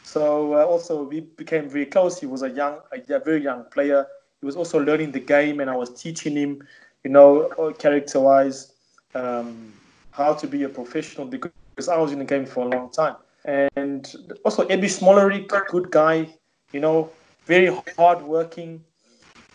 So 0.05 0.55
uh, 0.55 0.65
also 0.65 1.03
we 1.03 1.21
became 1.21 1.69
very 1.69 1.87
close. 1.87 2.21
He 2.21 2.27
was 2.27 2.43
a 2.43 2.51
young, 2.51 2.79
a, 2.93 3.19
very 3.19 3.43
young 3.43 3.65
player. 3.71 4.07
He 4.41 4.47
was 4.47 4.57
also 4.57 4.79
learning 4.79 5.13
the 5.13 5.21
game, 5.21 5.61
and 5.61 5.69
I 5.69 5.77
was 5.77 5.91
teaching 6.01 6.37
him, 6.37 6.67
you 7.05 7.11
know, 7.11 7.75
character-wise, 7.79 8.73
um, 9.15 9.73
how 10.13 10.35
to 10.35 10.47
be 10.47 10.63
a 10.65 10.69
professional 10.69 11.27
because 11.27 11.89
I 11.89 11.97
was 11.97 12.13
in 12.13 12.19
the 12.19 12.25
game 12.25 12.47
for 12.47 12.67
a 12.67 12.69
long 12.69 12.91
time. 12.91 13.17
And 13.45 14.15
also 14.45 14.67
Ebbe 14.67 14.85
Smolarek, 14.85 15.49
good 15.69 15.91
guy, 15.91 16.29
you 16.73 16.81
know, 16.81 17.11
very 17.47 17.75
hardworking. 17.97 18.85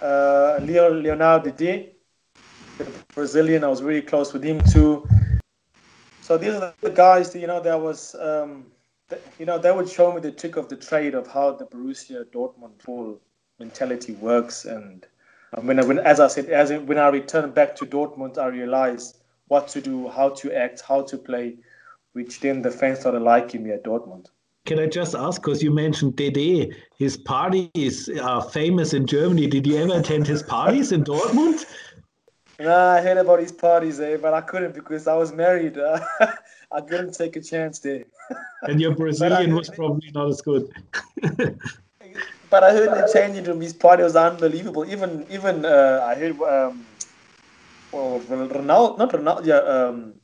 Uh, 0.01 0.59
Leo 0.61 0.93
Leonardo 0.93 1.51
Dede, 1.51 1.91
the 2.77 2.85
Brazilian, 3.13 3.63
I 3.63 3.67
was 3.67 3.81
really 3.81 4.01
close 4.01 4.33
with 4.33 4.43
him 4.43 4.61
too. 4.71 5.07
So 6.21 6.37
these 6.37 6.53
are 6.53 6.73
the 6.81 6.89
guys 6.89 7.31
that, 7.31 7.39
you 7.39 7.47
know, 7.47 7.61
that 7.61 7.79
was, 7.79 8.15
um, 8.15 8.65
you 9.39 9.45
know, 9.45 9.57
that 9.57 9.75
would 9.75 9.87
show 9.87 10.11
me 10.11 10.19
the 10.21 10.31
trick 10.31 10.57
of 10.57 10.67
the 10.69 10.75
trade 10.75 11.13
of 11.13 11.27
how 11.27 11.51
the 11.51 11.65
Borussia 11.65 12.25
Dortmund 12.25 12.81
full 12.81 13.21
mentality 13.59 14.13
works. 14.13 14.65
And 14.65 15.05
when, 15.61 15.79
I, 15.79 15.85
when 15.85 15.99
as 15.99 16.19
I 16.19 16.27
said, 16.27 16.49
as 16.49 16.71
when 16.71 16.97
I 16.97 17.09
returned 17.09 17.53
back 17.53 17.75
to 17.77 17.85
Dortmund, 17.85 18.37
I 18.37 18.47
realized 18.47 19.17
what 19.47 19.67
to 19.69 19.81
do, 19.81 20.09
how 20.09 20.29
to 20.29 20.51
act, 20.51 20.81
how 20.87 21.03
to 21.03 21.17
play 21.17 21.57
which 22.13 22.39
then 22.39 22.61
the 22.61 22.71
fans 22.71 23.01
started 23.01 23.21
liking 23.21 23.63
me 23.63 23.71
at 23.71 23.83
Dortmund. 23.83 24.27
Can 24.65 24.79
I 24.79 24.87
just 24.87 25.13
ask, 25.13 25.41
because 25.41 25.61
you 25.61 25.69
mentioned 25.69 26.15
Dede, 26.15 26.75
his 26.97 27.17
parties 27.17 28.09
are 28.19 28.41
famous 28.49 28.93
in 28.93 29.05
Germany. 29.05 29.45
Did 29.45 29.67
you 29.67 29.77
ever 29.77 29.99
attend 29.99 30.25
his 30.25 30.41
parties 30.41 30.91
in 30.91 31.03
Dortmund? 31.03 31.65
Nah, 32.59 32.93
I 32.93 33.01
heard 33.01 33.17
about 33.17 33.41
his 33.41 33.51
parties, 33.51 33.99
eh, 33.99 34.17
but 34.17 34.33
I 34.33 34.41
couldn't 34.41 34.73
because 34.73 35.07
I 35.07 35.15
was 35.15 35.31
married. 35.31 35.77
Uh, 35.77 35.99
I 36.71 36.81
couldn't 36.81 37.13
take 37.13 37.35
a 37.35 37.41
chance 37.41 37.79
there. 37.79 38.05
And 38.63 38.81
your 38.81 38.95
Brazilian 38.95 39.53
was 39.53 39.69
probably 39.69 40.09
not 40.11 40.29
as 40.29 40.41
good. 40.41 40.67
but 42.49 42.63
I 42.63 42.71
heard 42.71 42.89
the 42.89 43.07
changing 43.13 43.43
room, 43.43 43.61
his 43.61 43.73
party 43.73 44.01
was 44.01 44.15
unbelievable. 44.15 44.83
Even, 44.89 45.27
even 45.29 45.63
uh, 45.63 46.01
I 46.03 46.15
heard, 46.15 46.41
um, 46.41 46.83
well, 47.91 48.19
Ronaldo, 48.21 48.97
not 48.97 49.11
Ronaldo, 49.11 49.45
yeah, 49.45 49.57
um, 49.57 50.15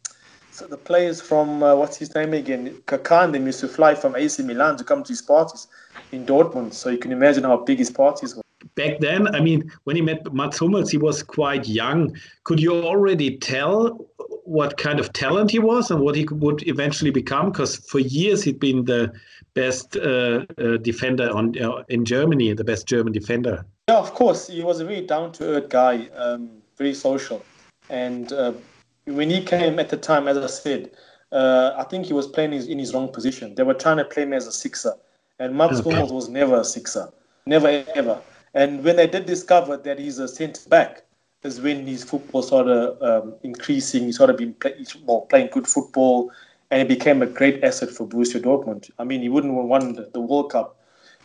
the 0.69 0.77
players 0.77 1.21
from 1.21 1.63
uh, 1.63 1.75
what's 1.75 1.97
his 1.97 2.13
name 2.15 2.33
again, 2.33 2.81
Kakan, 2.85 3.31
they 3.31 3.39
used 3.39 3.59
to 3.61 3.67
fly 3.67 3.95
from 3.95 4.15
AC 4.15 4.43
Milan 4.43 4.77
to 4.77 4.83
come 4.83 5.03
to 5.03 5.09
his 5.09 5.21
parties 5.21 5.67
in 6.11 6.25
Dortmund. 6.25 6.73
So 6.73 6.89
you 6.89 6.97
can 6.97 7.11
imagine 7.11 7.43
how 7.43 7.57
big 7.57 7.77
his 7.77 7.91
parties 7.91 8.35
were. 8.35 8.41
Back 8.75 8.99
then, 8.99 9.33
I 9.35 9.41
mean, 9.41 9.71
when 9.83 9.95
he 9.95 10.01
met 10.01 10.31
Mats 10.33 10.59
Hummels, 10.59 10.91
he 10.91 10.97
was 10.97 11.23
quite 11.23 11.67
young. 11.67 12.15
Could 12.43 12.59
you 12.59 12.73
already 12.73 13.37
tell 13.37 14.07
what 14.43 14.77
kind 14.77 14.99
of 14.99 15.11
talent 15.13 15.51
he 15.51 15.59
was 15.59 15.91
and 15.91 15.99
what 15.99 16.15
he 16.15 16.25
would 16.31 16.65
eventually 16.67 17.11
become? 17.11 17.51
Because 17.51 17.77
for 17.77 17.99
years 17.99 18.43
he'd 18.43 18.59
been 18.59 18.85
the 18.85 19.11
best 19.55 19.97
uh, 19.97 20.45
uh, 20.57 20.77
defender 20.77 21.29
on 21.31 21.59
uh, 21.61 21.83
in 21.89 22.05
Germany, 22.05 22.53
the 22.53 22.63
best 22.63 22.87
German 22.87 23.13
defender. 23.13 23.65
Yeah, 23.89 23.97
of 23.97 24.13
course, 24.13 24.47
he 24.47 24.63
was 24.63 24.79
a 24.79 24.85
very 24.85 25.01
down 25.01 25.31
to 25.33 25.43
earth 25.43 25.69
guy, 25.69 26.07
um, 26.15 26.49
very 26.77 26.93
social, 26.93 27.43
and 27.89 28.31
uh, 28.31 28.53
when 29.05 29.29
he 29.29 29.43
came 29.43 29.79
at 29.79 29.89
the 29.89 29.97
time, 29.97 30.27
as 30.27 30.37
I 30.37 30.47
said, 30.47 30.91
uh, 31.31 31.73
I 31.77 31.83
think 31.83 32.05
he 32.05 32.13
was 32.13 32.27
playing 32.27 32.53
in 32.53 32.79
his 32.79 32.93
wrong 32.93 33.09
position. 33.11 33.55
They 33.55 33.63
were 33.63 33.73
trying 33.73 33.97
to 33.97 34.05
play 34.05 34.23
him 34.23 34.33
as 34.33 34.47
a 34.47 34.51
sixer, 34.51 34.93
and 35.39 35.55
Mats 35.55 35.79
okay. 35.79 35.89
Hummels 35.89 36.11
was 36.11 36.29
never 36.29 36.59
a 36.59 36.65
sixer, 36.65 37.11
never 37.45 37.83
ever. 37.95 38.21
And 38.53 38.83
when 38.83 38.97
they 38.97 39.07
did 39.07 39.25
discover 39.25 39.77
that 39.77 39.97
he's 39.97 40.19
a 40.19 40.27
centre 40.27 40.67
back, 40.67 41.03
is 41.43 41.59
when 41.59 41.87
his 41.87 42.03
football 42.03 42.43
started 42.43 42.97
um, 43.01 43.35
increasing. 43.43 44.03
He 44.03 44.11
started 44.11 44.37
being 44.37 44.53
play, 44.53 44.75
well, 45.05 45.21
playing 45.21 45.49
good 45.51 45.67
football, 45.67 46.31
and 46.69 46.81
he 46.87 46.95
became 46.95 47.21
a 47.21 47.25
great 47.25 47.63
asset 47.63 47.89
for 47.89 48.07
Borussia 48.07 48.41
Dortmund. 48.41 48.91
I 48.99 49.03
mean, 49.03 49.21
he 49.21 49.29
wouldn't 49.29 49.55
have 49.55 49.65
won 49.65 49.93
the, 49.93 50.09
the 50.13 50.21
World 50.21 50.51
Cup 50.51 50.77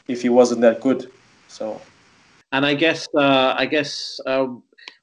if 0.09 0.23
he 0.23 0.29
wasn't 0.29 0.63
that 0.63 0.81
good. 0.81 1.11
So, 1.49 1.81
and 2.53 2.65
I 2.65 2.75
guess 2.75 3.09
uh, 3.15 3.55
I 3.57 3.67
guess 3.67 4.21
uh, 4.25 4.47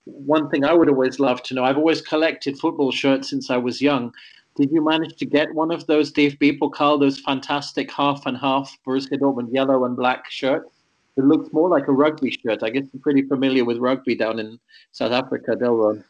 one 0.06 0.50
thing 0.50 0.66
I 0.66 0.74
would 0.74 0.90
always 0.90 1.20
love 1.20 1.44
to 1.44 1.54
know. 1.54 1.64
I've 1.64 1.78
always 1.78 2.02
collected 2.02 2.60
football 2.60 2.92
shirts 2.92 3.30
since 3.30 3.50
I 3.50 3.58
was 3.58 3.82
young. 3.82 4.14
Did 4.56 4.72
you 4.72 4.84
manage 4.84 5.16
to 5.18 5.26
get 5.26 5.54
one 5.54 5.72
of 5.72 5.88
those 5.88 6.12
DFB 6.12 6.60
Pokal, 6.60 7.00
those 7.00 7.20
fantastic 7.20 7.92
half 7.92 8.26
and 8.26 8.38
half 8.38 8.78
Borussia 8.86 9.20
Dortmund 9.20 9.52
yellow 9.52 9.86
and 9.86 9.96
black 9.96 10.30
shirts? 10.30 10.70
It 11.18 11.24
looks 11.24 11.52
more 11.54 11.70
like 11.70 11.88
a 11.88 11.92
rugby 11.92 12.32
shirt. 12.32 12.64
I 12.64 12.70
guess 12.70 12.86
you're 12.92 13.02
pretty 13.02 13.24
familiar 13.24 13.66
with 13.66 13.78
rugby 13.78 14.16
down 14.16 14.40
in 14.40 14.60
South 14.92 15.12
Africa, 15.12 15.56
Delron. 15.56 16.04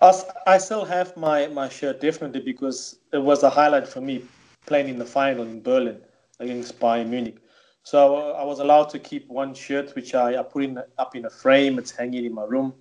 I 0.00 0.58
still 0.58 0.84
have 0.84 1.16
my, 1.16 1.46
my 1.48 1.68
shirt, 1.68 2.00
definitely, 2.00 2.40
because 2.40 2.98
it 3.12 3.18
was 3.18 3.42
a 3.42 3.50
highlight 3.50 3.88
for 3.88 4.00
me 4.00 4.22
playing 4.66 4.88
in 4.88 4.98
the 4.98 5.06
final 5.06 5.42
in 5.42 5.62
Berlin 5.62 6.00
against 6.38 6.78
Bayern 6.78 7.08
Munich. 7.08 7.38
So 7.86 8.32
I 8.32 8.42
was 8.42 8.58
allowed 8.58 8.88
to 8.90 8.98
keep 8.98 9.28
one 9.28 9.54
shirt, 9.54 9.94
which 9.94 10.12
I, 10.12 10.40
I 10.40 10.42
put 10.42 10.64
in 10.64 10.82
up 10.98 11.14
in 11.14 11.24
a 11.24 11.30
frame. 11.30 11.78
It's 11.78 11.92
hanging 11.92 12.24
in 12.24 12.34
my 12.34 12.42
room. 12.42 12.74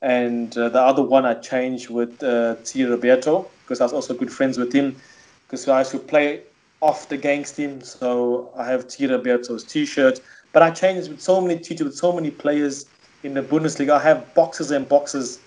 And 0.00 0.56
uh, 0.56 0.70
the 0.70 0.80
other 0.80 1.02
one 1.02 1.26
I 1.26 1.34
changed 1.34 1.90
with 1.90 2.22
uh, 2.22 2.56
Zé 2.64 2.88
Roberto 2.88 3.50
because 3.60 3.82
I 3.82 3.84
was 3.84 3.92
also 3.92 4.14
good 4.14 4.32
friends 4.32 4.56
with 4.56 4.72
him 4.72 4.96
because 5.46 5.68
I 5.68 5.80
used 5.80 5.90
to 5.90 5.98
play 5.98 6.44
off 6.80 7.10
the 7.10 7.18
gangs 7.18 7.52
team. 7.52 7.82
So 7.82 8.50
I 8.56 8.64
have 8.64 8.86
Zé 8.86 9.10
Roberto's 9.10 9.64
T-shirt. 9.64 10.18
But 10.54 10.62
I 10.62 10.70
changed 10.70 11.10
with 11.10 11.20
so 11.20 11.42
many 11.42 11.58
T-shirts 11.58 11.82
with 11.82 11.96
so 11.96 12.10
many 12.12 12.30
players 12.30 12.86
in 13.24 13.34
the 13.34 13.42
Bundesliga. 13.42 14.00
I 14.00 14.02
have 14.02 14.32
boxes 14.34 14.70
and 14.70 14.88
boxes 14.88 15.40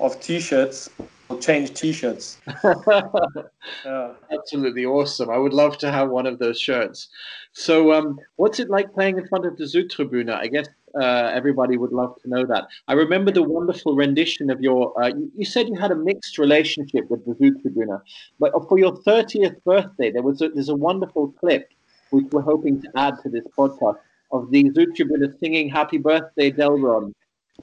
of 0.00 0.20
T-shirts 0.20 0.90
change 1.38 1.74
T-shirts. 1.74 2.38
yeah. 2.64 4.12
Absolutely 4.32 4.84
awesome. 4.84 5.30
I 5.30 5.38
would 5.38 5.52
love 5.52 5.78
to 5.78 5.90
have 5.90 6.10
one 6.10 6.26
of 6.26 6.38
those 6.38 6.60
shirts. 6.60 7.08
So, 7.52 7.92
um, 7.92 8.18
what's 8.36 8.60
it 8.60 8.70
like 8.70 8.92
playing 8.92 9.18
in 9.18 9.26
front 9.28 9.46
of 9.46 9.56
the 9.56 9.64
Südtribüne? 9.64 10.32
I 10.32 10.46
guess 10.46 10.68
uh, 11.00 11.30
everybody 11.32 11.76
would 11.76 11.92
love 11.92 12.20
to 12.22 12.28
know 12.28 12.44
that. 12.46 12.66
I 12.88 12.94
remember 12.94 13.30
the 13.30 13.42
wonderful 13.42 13.94
rendition 13.94 14.50
of 14.50 14.60
your. 14.60 15.00
Uh, 15.02 15.08
you, 15.08 15.30
you, 15.36 15.44
said 15.44 15.68
you 15.68 15.74
had 15.74 15.90
a 15.90 15.96
mixed 15.96 16.38
relationship 16.38 17.10
with 17.10 17.24
the 17.24 17.34
Südtribüne, 17.34 18.00
but 18.38 18.52
for 18.68 18.78
your 18.78 18.96
30th 19.02 19.62
birthday, 19.64 20.10
there 20.10 20.22
was 20.22 20.40
a, 20.42 20.48
there's 20.48 20.68
a 20.68 20.74
wonderful 20.74 21.32
clip 21.32 21.70
which 22.10 22.26
we're 22.32 22.42
hoping 22.42 22.82
to 22.82 22.88
add 22.96 23.14
to 23.22 23.28
this 23.28 23.44
podcast 23.56 23.98
of 24.32 24.50
the 24.50 24.64
Südtribüne 24.70 25.38
singing 25.40 25.68
"Happy 25.68 25.98
Birthday, 25.98 26.50
Delron." 26.50 27.12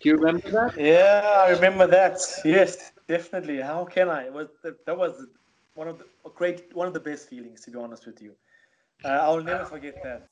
Do 0.01 0.09
you 0.09 0.15
remember 0.15 0.51
that? 0.51 0.79
Yeah, 0.79 1.45
I 1.47 1.49
remember 1.51 1.87
that. 1.87 2.19
Yes, 2.45 2.91
definitely. 3.07 3.61
How 3.61 3.85
can 3.85 4.09
I? 4.09 4.29
Was 4.29 4.47
that 4.63 4.97
was 4.97 5.25
one 5.75 5.87
of 5.87 5.99
the 5.99 6.05
great, 6.35 6.75
one 6.75 6.87
of 6.87 6.93
the 6.93 6.99
best 6.99 7.29
feelings, 7.29 7.61
to 7.61 7.71
be 7.71 7.77
honest 7.77 8.05
with 8.05 8.21
you. 8.21 8.33
Uh, 9.03 9.09
I'll 9.09 9.43
never 9.43 9.65
forget 9.65 10.01
that. 10.03 10.29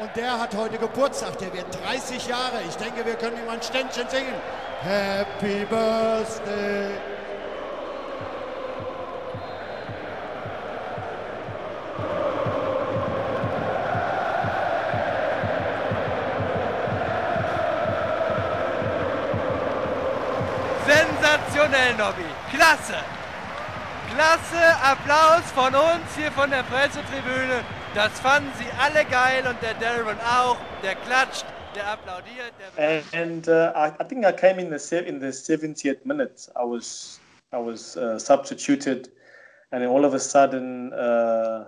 Und 0.00 0.14
der 0.14 0.38
hat 0.40 0.54
heute 0.54 0.78
Geburtstag, 0.78 1.38
der 1.38 1.52
wird 1.52 1.66
30 1.82 2.28
Jahre. 2.28 2.62
Ich 2.68 2.76
denke, 2.76 3.04
wir 3.04 3.16
können 3.16 3.36
ihm 3.36 3.48
ein 3.48 3.60
Ständchen 3.60 4.08
singen. 4.08 4.34
Happy 4.80 5.64
Birthday. 5.64 7.17
Sensationell, 21.58 21.98
Nobby. 21.98 22.22
Klasse. 22.50 22.94
Klasse. 24.14 24.62
Applaus 24.80 25.50
von 25.52 25.74
uns 25.74 26.14
hier 26.16 26.30
von 26.30 26.50
der 26.50 26.62
Pressetribüne. 26.62 27.64
Das 27.94 28.20
fanden 28.20 28.50
sie 28.58 28.66
alle 28.80 29.04
geil 29.04 29.44
und 29.48 29.60
der 29.60 29.74
Darren 29.74 30.18
auch. 30.20 30.56
Der 30.84 30.94
klatscht, 30.94 31.44
der 31.74 31.88
applaudiert. 31.88 32.52
Der 32.76 33.02
and 33.12 33.48
uh, 33.48 33.72
I, 33.74 33.90
I, 34.00 34.04
think 34.04 34.24
I 34.24 34.30
came 34.30 34.60
in 34.60 34.70
the 34.70 35.04
in 35.04 35.18
the 35.18 35.32
70th 35.32 36.04
minute. 36.04 36.48
I 36.54 36.64
was 36.64 37.18
I 37.52 37.58
was 37.58 37.96
uh, 37.96 38.20
substituted, 38.20 39.10
and 39.72 39.82
then 39.82 39.88
all 39.88 40.04
of 40.04 40.14
a 40.14 40.20
sudden 40.20 40.92
uh, 40.92 41.64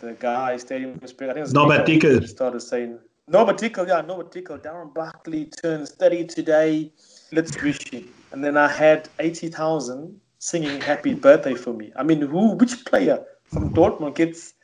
the 0.00 0.14
guy 0.18 0.56
stadium 0.56 0.98
speaker, 1.06 1.30
I 1.30 1.34
think 1.34 1.46
it 1.46 1.52
was 1.52 1.54
Norbert 1.54 1.86
Dickel 1.86 2.26
started 2.26 2.60
saying 2.60 2.98
Norbert 3.28 3.58
Dickel, 3.58 3.86
yeah, 3.86 4.00
Norbert 4.00 4.32
Dickel. 4.32 4.58
Darren 4.58 4.92
Buckley 4.92 5.44
turns 5.62 5.90
30 5.90 6.26
today. 6.26 6.90
Let's 7.30 7.62
wish 7.62 7.92
him. 7.92 8.08
And 8.32 8.44
then 8.44 8.56
I 8.56 8.68
had 8.68 9.08
80,000 9.18 10.20
singing 10.38 10.80
happy 10.80 11.14
birthday 11.14 11.54
for 11.54 11.72
me. 11.72 11.92
I 11.96 12.02
mean, 12.02 12.20
who, 12.20 12.52
which 12.52 12.84
player 12.84 13.24
from 13.44 13.72
Dortmund 13.74 14.14
gets 14.14 14.54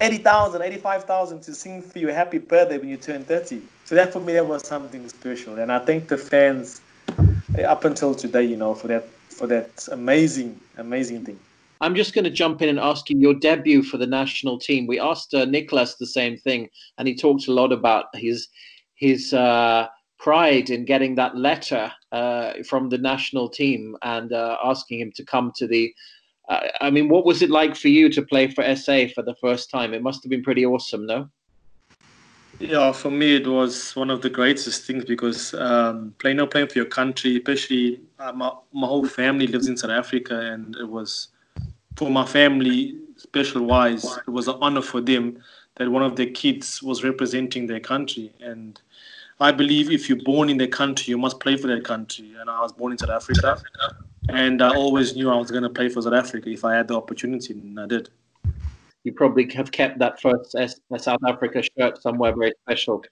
80,000, 0.00 0.62
85,000 0.62 1.40
to 1.42 1.54
sing 1.54 1.82
for 1.82 1.98
you 1.98 2.08
happy 2.08 2.38
birthday 2.38 2.78
when 2.78 2.88
you 2.88 2.96
turn 2.96 3.24
30. 3.24 3.60
So 3.84 3.94
that 3.94 4.12
for 4.12 4.20
me, 4.20 4.32
that 4.34 4.46
was 4.46 4.66
something 4.66 5.06
special. 5.08 5.58
And 5.58 5.70
I 5.70 5.78
thank 5.80 6.08
the 6.08 6.16
fans 6.16 6.80
eh, 7.58 7.62
up 7.62 7.84
until 7.84 8.14
today, 8.14 8.44
you 8.44 8.56
know, 8.56 8.74
for 8.74 8.88
that, 8.88 9.08
for 9.28 9.46
that 9.48 9.88
amazing, 9.90 10.58
amazing 10.78 11.24
thing. 11.24 11.38
I'm 11.82 11.94
just 11.94 12.14
going 12.14 12.24
to 12.24 12.30
jump 12.30 12.60
in 12.60 12.68
and 12.68 12.78
ask 12.78 13.08
you 13.08 13.18
your 13.18 13.34
debut 13.34 13.82
for 13.82 13.96
the 13.96 14.06
national 14.06 14.58
team. 14.58 14.86
We 14.86 15.00
asked 15.00 15.32
uh, 15.32 15.46
Nicholas 15.46 15.94
the 15.94 16.06
same 16.06 16.36
thing, 16.36 16.68
and 16.98 17.08
he 17.08 17.14
talked 17.14 17.48
a 17.48 17.52
lot 17.52 17.72
about 17.72 18.06
his 18.14 18.48
his 18.96 19.32
uh, 19.32 19.86
pride 20.20 20.70
in 20.70 20.84
getting 20.84 21.14
that 21.16 21.36
letter 21.36 21.90
uh, 22.12 22.52
from 22.68 22.88
the 22.88 22.98
national 22.98 23.48
team 23.48 23.96
and 24.02 24.32
uh, 24.32 24.56
asking 24.62 25.00
him 25.00 25.12
to 25.16 25.24
come 25.24 25.50
to 25.56 25.66
the 25.66 25.92
I 26.80 26.90
mean, 26.90 27.08
what 27.08 27.24
was 27.24 27.42
it 27.42 27.50
like 27.50 27.76
for 27.76 27.86
you 27.86 28.10
to 28.10 28.22
play 28.22 28.48
for 28.48 28.64
SA 28.74 29.06
for 29.14 29.22
the 29.22 29.36
first 29.40 29.70
time? 29.70 29.94
It 29.94 30.02
must 30.02 30.24
have 30.24 30.30
been 30.30 30.42
pretty 30.42 30.66
awesome, 30.66 31.06
no? 31.06 31.28
Yeah, 32.58 32.92
for 32.92 33.10
me 33.10 33.36
it 33.36 33.46
was 33.46 33.96
one 33.96 34.10
of 34.10 34.20
the 34.20 34.28
greatest 34.28 34.84
things 34.84 35.04
because 35.04 35.54
um, 35.54 36.14
playing 36.18 36.44
playing 36.48 36.68
for 36.68 36.78
your 36.78 36.86
country, 36.86 37.36
especially 37.36 38.00
uh, 38.18 38.32
my, 38.32 38.50
my 38.72 38.86
whole 38.86 39.06
family 39.06 39.46
lives 39.46 39.68
in 39.68 39.76
South 39.76 39.92
Africa, 39.92 40.38
and 40.38 40.76
it 40.76 40.88
was 40.88 41.28
for 41.96 42.10
my 42.10 42.26
family 42.26 42.98
special 43.16 43.62
wise. 43.62 44.04
It 44.26 44.30
was 44.30 44.48
an 44.48 44.56
honor 44.60 44.82
for 44.82 45.00
them 45.00 45.42
that 45.76 45.88
one 45.88 46.02
of 46.02 46.16
their 46.16 46.30
kids 46.30 46.82
was 46.82 47.02
representing 47.02 47.66
their 47.66 47.80
country, 47.80 48.32
and 48.40 48.78
I 49.40 49.52
believe 49.52 49.90
if 49.90 50.08
you're 50.08 50.22
born 50.22 50.50
in 50.50 50.58
the 50.58 50.68
country, 50.68 51.10
you 51.10 51.18
must 51.18 51.40
play 51.40 51.56
for 51.56 51.66
their 51.66 51.80
country. 51.80 52.34
And 52.38 52.50
I 52.50 52.60
was 52.60 52.72
born 52.72 52.92
in 52.92 52.98
South 52.98 53.10
Africa, 53.10 53.62
and 54.28 54.60
I 54.60 54.68
always 54.74 55.16
knew 55.16 55.30
I 55.30 55.36
was 55.36 55.50
going 55.50 55.62
to 55.62 55.70
play 55.70 55.88
for 55.88 56.02
South 56.02 56.12
Africa 56.12 56.50
if 56.50 56.64
I 56.64 56.74
had 56.74 56.88
the 56.88 56.96
opportunity, 56.96 57.54
and 57.54 57.80
I 57.80 57.86
did. 57.86 58.10
You 59.02 59.14
probably 59.14 59.50
have 59.54 59.72
kept 59.72 59.98
that 60.00 60.20
first 60.20 60.54
South 60.98 61.20
Africa 61.26 61.62
shirt 61.62 62.02
somewhere 62.02 62.36
very 62.36 62.52
special. 62.66 63.02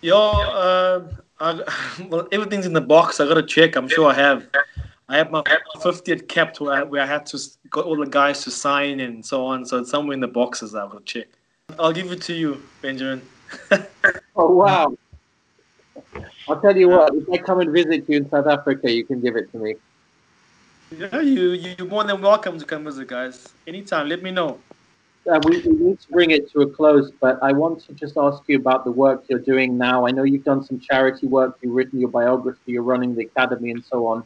Yeah, 0.00 0.14
uh, 0.14 1.08
I, 1.40 1.60
well, 2.08 2.28
everything's 2.30 2.66
in 2.66 2.72
the 2.72 2.80
box. 2.80 3.18
I 3.18 3.26
got 3.26 3.34
to 3.34 3.42
check. 3.42 3.74
I'm 3.74 3.88
sure 3.88 4.08
I 4.08 4.14
have. 4.14 4.46
I 5.08 5.18
have 5.18 5.30
my 5.30 5.42
50th 5.76 6.28
cap 6.28 6.58
where 6.60 6.72
I, 6.72 6.82
where 6.82 7.02
I 7.02 7.06
had 7.06 7.26
to 7.26 7.38
got 7.68 7.84
all 7.84 7.96
the 7.96 8.06
guys 8.06 8.42
to 8.44 8.50
sign 8.50 9.00
and 9.00 9.24
so 9.24 9.44
on. 9.44 9.66
So 9.66 9.78
it's 9.78 9.90
somewhere 9.90 10.14
in 10.14 10.20
the 10.20 10.28
boxes. 10.28 10.74
I 10.74 10.84
will 10.84 11.00
check. 11.00 11.26
I'll 11.78 11.92
give 11.92 12.10
it 12.12 12.22
to 12.22 12.32
you, 12.32 12.62
Benjamin. 12.80 13.20
oh 14.36 14.50
wow! 14.52 14.96
I'll 16.48 16.60
tell 16.60 16.76
you 16.76 16.88
what, 16.88 17.14
if 17.14 17.28
I 17.32 17.38
come 17.38 17.60
and 17.60 17.72
visit 17.72 18.04
you 18.08 18.18
in 18.18 18.30
South 18.30 18.46
Africa, 18.46 18.90
you 18.90 19.04
can 19.04 19.20
give 19.20 19.36
it 19.36 19.50
to 19.52 19.58
me. 19.58 19.74
Yeah, 20.96 21.20
you, 21.20 21.52
you're 21.52 21.88
more 21.88 22.04
than 22.04 22.20
welcome 22.20 22.58
to 22.58 22.64
come 22.64 22.84
visit, 22.84 23.08
guys. 23.08 23.48
Anytime, 23.66 24.08
let 24.08 24.22
me 24.22 24.30
know. 24.30 24.58
Uh, 25.30 25.40
we, 25.44 25.60
we, 25.62 25.72
need 25.72 25.98
to 25.98 26.08
bring 26.08 26.30
it 26.30 26.50
to 26.52 26.60
a 26.60 26.66
close, 26.70 27.10
but 27.18 27.42
I 27.42 27.52
want 27.52 27.82
to 27.86 27.94
just 27.94 28.18
ask 28.18 28.42
you 28.46 28.58
about 28.58 28.84
the 28.84 28.92
work 28.92 29.24
you're 29.28 29.38
doing 29.38 29.78
now. 29.78 30.06
I 30.06 30.10
know 30.10 30.22
you've 30.22 30.44
done 30.44 30.62
some 30.62 30.78
charity 30.78 31.26
work, 31.26 31.58
you've 31.62 31.74
written 31.74 31.98
your 31.98 32.10
biography, 32.10 32.72
you're 32.72 32.82
running 32.82 33.14
the 33.14 33.24
academy, 33.24 33.70
and 33.70 33.82
so 33.82 34.06
on. 34.06 34.24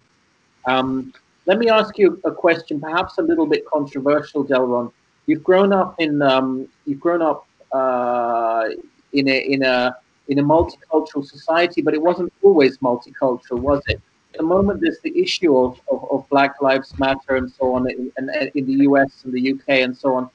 Um, 0.67 1.13
let 1.47 1.59
me 1.59 1.69
ask 1.69 1.97
you 1.99 2.21
a 2.25 2.33
question, 2.33 2.81
perhaps 2.81 3.19
a 3.19 3.23
little 3.23 3.47
bit 3.47 3.65
controversial, 3.65 4.45
Delron. 4.45 4.93
You've 5.27 5.45
grown 5.45 5.73
up 5.73 5.95
in 6.01 6.21
um, 6.21 6.69
you've 6.85 7.01
grown 7.01 7.23
up 7.23 7.47
uh, 7.71 8.69
in 9.13 9.29
a 9.29 9.39
in 9.39 9.63
a 9.63 9.97
in 10.29 10.39
a 10.39 10.43
multicultural 10.43 11.27
society, 11.27 11.81
but 11.83 11.95
it 11.95 12.03
wasn't 12.03 12.33
always 12.43 12.79
multicultural, 12.79 13.61
was 13.61 13.83
it? 13.87 14.01
At 14.35 14.39
the 14.39 14.43
moment, 14.43 14.81
there's 14.83 15.01
the 15.01 15.19
issue 15.19 15.57
of, 15.57 15.81
of, 15.91 16.07
of 16.11 16.29
Black 16.29 16.61
Lives 16.61 16.97
Matter 16.99 17.37
and 17.37 17.51
so 17.51 17.75
on 17.75 17.91
in, 17.91 18.13
in, 18.19 18.31
in 18.55 18.67
the 18.67 18.85
US 18.85 19.25
and 19.25 19.33
the 19.33 19.53
UK 19.53 19.81
and 19.81 19.97
so 19.97 20.15
on. 20.15 20.29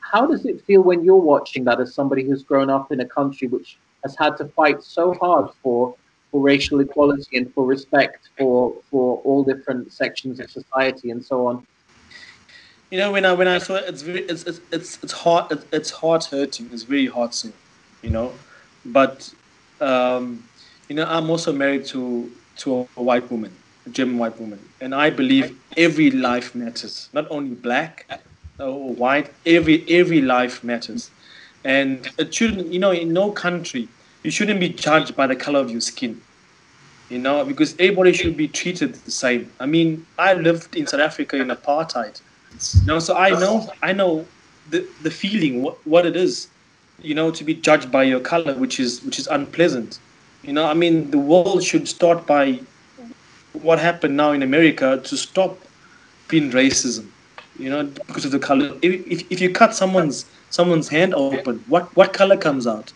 How 0.00 0.26
does 0.26 0.46
it 0.46 0.64
feel 0.64 0.82
when 0.82 1.04
you're 1.04 1.16
watching 1.16 1.64
that 1.64 1.80
as 1.80 1.92
somebody 1.92 2.24
who's 2.24 2.42
grown 2.42 2.70
up 2.70 2.92
in 2.92 3.00
a 3.00 3.04
country 3.06 3.48
which 3.48 3.76
has 4.04 4.16
had 4.18 4.36
to 4.38 4.46
fight 4.46 4.82
so 4.82 5.14
hard 5.14 5.50
for 5.62 5.94
for 6.30 6.40
racial 6.40 6.80
equality 6.80 7.36
and 7.36 7.52
for 7.54 7.66
respect 7.66 8.30
for 8.38 8.74
for 8.90 9.18
all 9.24 9.44
different 9.44 9.92
sections 9.92 10.40
of 10.40 10.50
society 10.50 11.10
and 11.10 11.24
so 11.24 11.46
on? 11.46 11.66
You 12.90 12.98
know, 12.98 13.12
when 13.12 13.24
I 13.24 13.32
when 13.32 13.48
I 13.48 13.58
saw 13.58 13.74
it, 13.76 13.84
it's 13.88 14.02
very, 14.02 14.20
it's 14.22 14.44
it's 14.44 14.60
it's, 14.70 15.02
it's 15.02 15.12
heart 15.12 15.52
it's 15.72 15.90
heart 15.90 16.26
hurting. 16.26 16.70
It's 16.72 16.84
very 16.84 17.06
heartbreaking. 17.06 17.52
You 18.02 18.10
know, 18.10 18.40
but 18.84 19.32
um, 19.80 20.48
you 20.88 20.96
know, 20.96 21.04
I'm 21.06 21.30
also 21.30 21.52
married 21.52 21.84
to 21.86 22.30
to 22.58 22.88
a 22.96 23.02
white 23.02 23.30
woman, 23.30 23.62
a 23.86 23.90
German 23.90 24.18
white 24.18 24.38
woman, 24.38 24.70
and 24.80 24.94
I 24.94 25.10
believe 25.10 25.58
every 25.76 26.10
life 26.10 26.54
matters, 26.54 27.08
not 27.12 27.26
only 27.30 27.54
black 27.54 28.06
or 28.58 28.94
white. 28.94 29.34
Every 29.44 29.84
every 29.88 30.20
life 30.22 30.62
matters, 30.64 31.10
and 31.64 32.08
it 32.18 32.34
shouldn't. 32.34 32.72
You 32.72 32.78
know, 32.78 32.92
in 32.92 33.12
no 33.12 33.32
country, 33.32 33.88
you 34.22 34.30
shouldn't 34.30 34.60
be 34.60 34.68
judged 34.70 35.16
by 35.16 35.26
the 35.26 35.36
color 35.36 35.60
of 35.60 35.70
your 35.70 35.80
skin. 35.80 36.22
You 37.08 37.18
know, 37.18 37.44
because 37.44 37.74
everybody 37.78 38.12
should 38.12 38.36
be 38.36 38.48
treated 38.48 38.94
the 38.94 39.10
same. 39.12 39.52
I 39.60 39.66
mean, 39.66 40.06
I 40.18 40.34
lived 40.34 40.74
in 40.76 40.86
South 40.86 41.00
Africa 41.00 41.36
in 41.36 41.48
apartheid. 41.48 42.20
You 42.74 42.86
know, 42.86 42.98
so 42.98 43.16
I 43.16 43.30
know 43.30 43.68
I 43.82 43.92
know 43.92 44.32
the 44.66 44.88
the 45.00 45.10
feeling 45.10 45.62
what, 45.62 45.86
what 45.86 46.06
it 46.06 46.16
is 46.16 46.48
you 47.02 47.14
know, 47.14 47.30
to 47.30 47.44
be 47.44 47.54
judged 47.54 47.90
by 47.90 48.02
your 48.02 48.20
color, 48.20 48.54
which 48.54 48.80
is 48.80 49.02
which 49.02 49.18
is 49.18 49.26
unpleasant. 49.26 49.98
You 50.42 50.52
know, 50.52 50.66
I 50.66 50.74
mean, 50.74 51.10
the 51.10 51.18
world 51.18 51.62
should 51.64 51.88
start 51.88 52.26
by 52.26 52.60
what 53.52 53.78
happened 53.78 54.16
now 54.16 54.32
in 54.32 54.42
America 54.42 55.00
to 55.02 55.16
stop 55.16 55.58
being 56.28 56.50
racism. 56.50 57.08
You 57.58 57.70
know, 57.70 57.84
because 57.84 58.24
of 58.24 58.32
the 58.32 58.38
color. 58.38 58.76
If, 58.82 59.30
if, 59.32 59.40
you 59.40 59.50
cut 59.50 59.74
someone's 59.74 60.26
someone's 60.50 60.88
hand 60.88 61.14
open, 61.14 61.64
what 61.68 61.94
what 61.96 62.12
color 62.12 62.36
comes 62.36 62.66
out? 62.66 62.92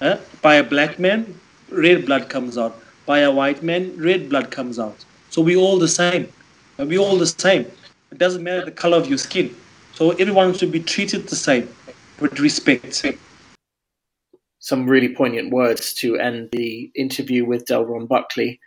Eh? 0.00 0.16
By 0.42 0.56
a 0.56 0.64
black 0.64 0.98
man, 0.98 1.38
red 1.70 2.06
blood 2.06 2.28
comes 2.28 2.58
out. 2.58 2.76
By 3.06 3.20
a 3.20 3.30
white 3.30 3.62
man, 3.62 3.96
red 3.96 4.28
blood 4.28 4.50
comes 4.50 4.78
out. 4.78 5.04
So 5.30 5.42
we 5.42 5.56
all 5.56 5.78
the 5.78 5.88
same. 5.88 6.28
We 6.78 6.98
all 6.98 7.16
the 7.16 7.26
same. 7.26 7.66
It 8.10 8.18
doesn't 8.18 8.42
matter 8.42 8.64
the 8.64 8.72
color 8.72 8.96
of 8.96 9.08
your 9.08 9.18
skin. 9.18 9.54
So 9.94 10.10
everyone 10.12 10.54
should 10.54 10.72
be 10.72 10.80
treated 10.80 11.28
the 11.28 11.36
same 11.36 11.68
with 12.20 12.40
respect 12.40 13.04
some 14.60 14.86
really 14.86 15.14
poignant 15.14 15.50
words 15.50 15.92
to 15.94 16.16
end 16.16 16.50
the 16.52 16.90
interview 16.94 17.44
with 17.44 17.66
Delron 17.66 18.06
Buckley. 18.06 18.60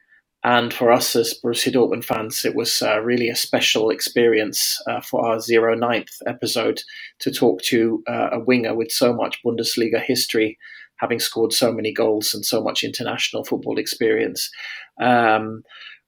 And 0.44 0.74
for 0.74 0.92
us 0.92 1.16
as 1.16 1.40
Borussia 1.42 1.72
Dortmund 1.72 2.04
fans, 2.04 2.44
it 2.44 2.56
was 2.56 2.82
uh, 2.82 3.00
really 3.00 3.30
a 3.30 3.36
special 3.36 3.90
experience 3.90 4.78
uh, 4.90 5.00
for 5.00 5.26
our 5.26 5.40
zero 5.40 5.74
ninth 5.74 6.12
episode 6.28 6.82
to 7.20 7.32
talk 7.32 7.62
to 7.64 8.04
uh, 8.10 8.30
a 8.34 8.40
winger 8.40 8.76
with 8.76 8.92
so 8.92 9.14
much 9.14 9.40
Bundesliga 9.46 10.02
history, 10.02 10.58
having 10.98 11.20
scored 11.20 11.54
so 11.54 11.72
many 11.72 11.94
goals 11.94 12.34
and 12.34 12.44
so 12.44 12.62
much 12.62 12.84
international 12.84 13.46
football 13.46 13.78
experience. 13.78 14.50
Um, 15.00 15.64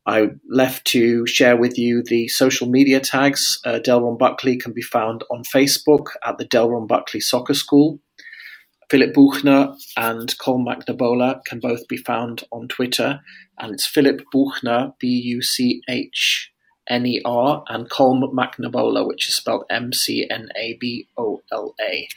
I 0.05 0.27
left 0.49 0.86
to 0.88 1.25
share 1.25 1.57
with 1.57 1.77
you 1.77 2.03
the 2.03 2.27
social 2.27 2.67
media 2.67 2.99
tags. 2.99 3.59
Uh, 3.65 3.79
Delron 3.79 4.19
Buckley 4.19 4.57
can 4.57 4.73
be 4.73 4.81
found 4.81 5.23
on 5.31 5.43
Facebook 5.43 6.07
at 6.25 6.38
the 6.38 6.45
Delron 6.45 6.88
Buckley 6.88 7.21
Soccer 7.21 7.53
School. 7.53 7.99
Phillip 8.89 9.13
Buechner 9.13 9.75
and 9.97 10.29
Colm 10.38 10.65
McNabola 10.65 11.43
can 11.45 11.59
both 11.59 11.88
be 11.88 11.97
found 11.97 12.43
on 12.51 12.67
Twitter, 12.67 13.21
and 13.59 13.73
it's 13.73 13.86
Phillip 13.86 14.21
Buechner, 14.31 14.93
B 14.99 15.07
U 15.07 15.41
C 15.41 15.81
H 15.89 16.51
N 16.89 17.05
E 17.05 17.21
R, 17.25 17.63
and 17.67 17.89
Colm 17.89 18.23
McNabola, 18.33 19.07
which 19.07 19.27
is 19.27 19.36
spelled 19.36 19.65
M 19.69 19.93
C 19.93 20.27
N 20.29 20.49
A 20.55 20.77
B 20.79 21.07
O 21.17 21.41
L 21.51 21.75
A. 21.81 22.07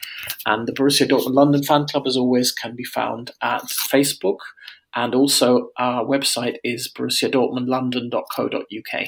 And 0.46 0.66
the 0.66 0.72
Borussia 0.72 1.08
Dortmund 1.08 1.34
London 1.34 1.62
fan 1.62 1.86
club, 1.86 2.06
as 2.06 2.16
always, 2.16 2.52
can 2.52 2.76
be 2.76 2.84
found 2.84 3.32
at 3.42 3.62
Facebook 3.62 4.38
and 4.94 5.14
also 5.14 5.68
our 5.76 6.04
website 6.04 6.56
is 6.64 6.90
borussiadortmundlondon.co.uk. 6.92 9.06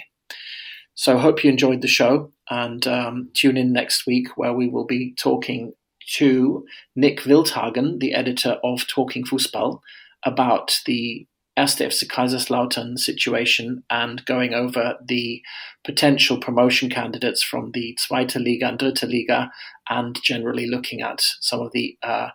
So 0.94 1.18
hope 1.18 1.42
you 1.42 1.50
enjoyed 1.50 1.80
the 1.80 1.88
show 1.88 2.32
and 2.48 2.86
um, 2.86 3.30
tune 3.34 3.56
in 3.56 3.72
next 3.72 4.06
week 4.06 4.36
where 4.36 4.52
we 4.52 4.68
will 4.68 4.84
be 4.84 5.14
talking 5.14 5.72
to 6.16 6.64
Nick 6.96 7.20
Wildhagen, 7.20 8.00
the 8.00 8.14
editor 8.14 8.58
of 8.64 8.86
Talking 8.86 9.24
Fußball, 9.24 9.80
about 10.24 10.80
the 10.86 11.26
Erste 11.58 11.84
FC 11.84 12.06
Kaiserslautern 12.06 12.98
situation 12.98 13.82
and 13.90 14.24
going 14.24 14.54
over 14.54 14.96
the 15.04 15.42
potential 15.84 16.38
promotion 16.38 16.88
candidates 16.88 17.42
from 17.42 17.72
the 17.72 17.96
Zweite 18.00 18.36
Liga 18.36 18.68
and 18.68 18.78
Dritte 18.78 19.08
Liga 19.08 19.50
and 19.88 20.18
generally 20.22 20.66
looking 20.66 21.02
at 21.02 21.20
some 21.40 21.60
of 21.60 21.72
the 21.72 21.98
uh, 22.02 22.28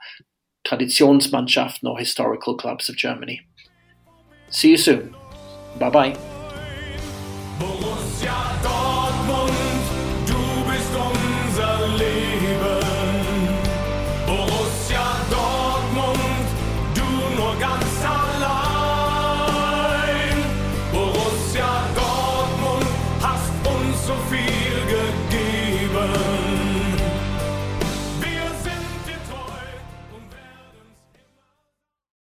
Traditionsmannschaften 0.67 1.89
or 1.89 1.97
historical 1.97 2.55
clubs 2.57 2.89
of 2.89 2.97
Germany. 2.97 3.41
See 4.49 4.71
you 4.71 4.77
soon. 4.77 5.15
Bye 5.79 5.89
bye. 5.89 6.17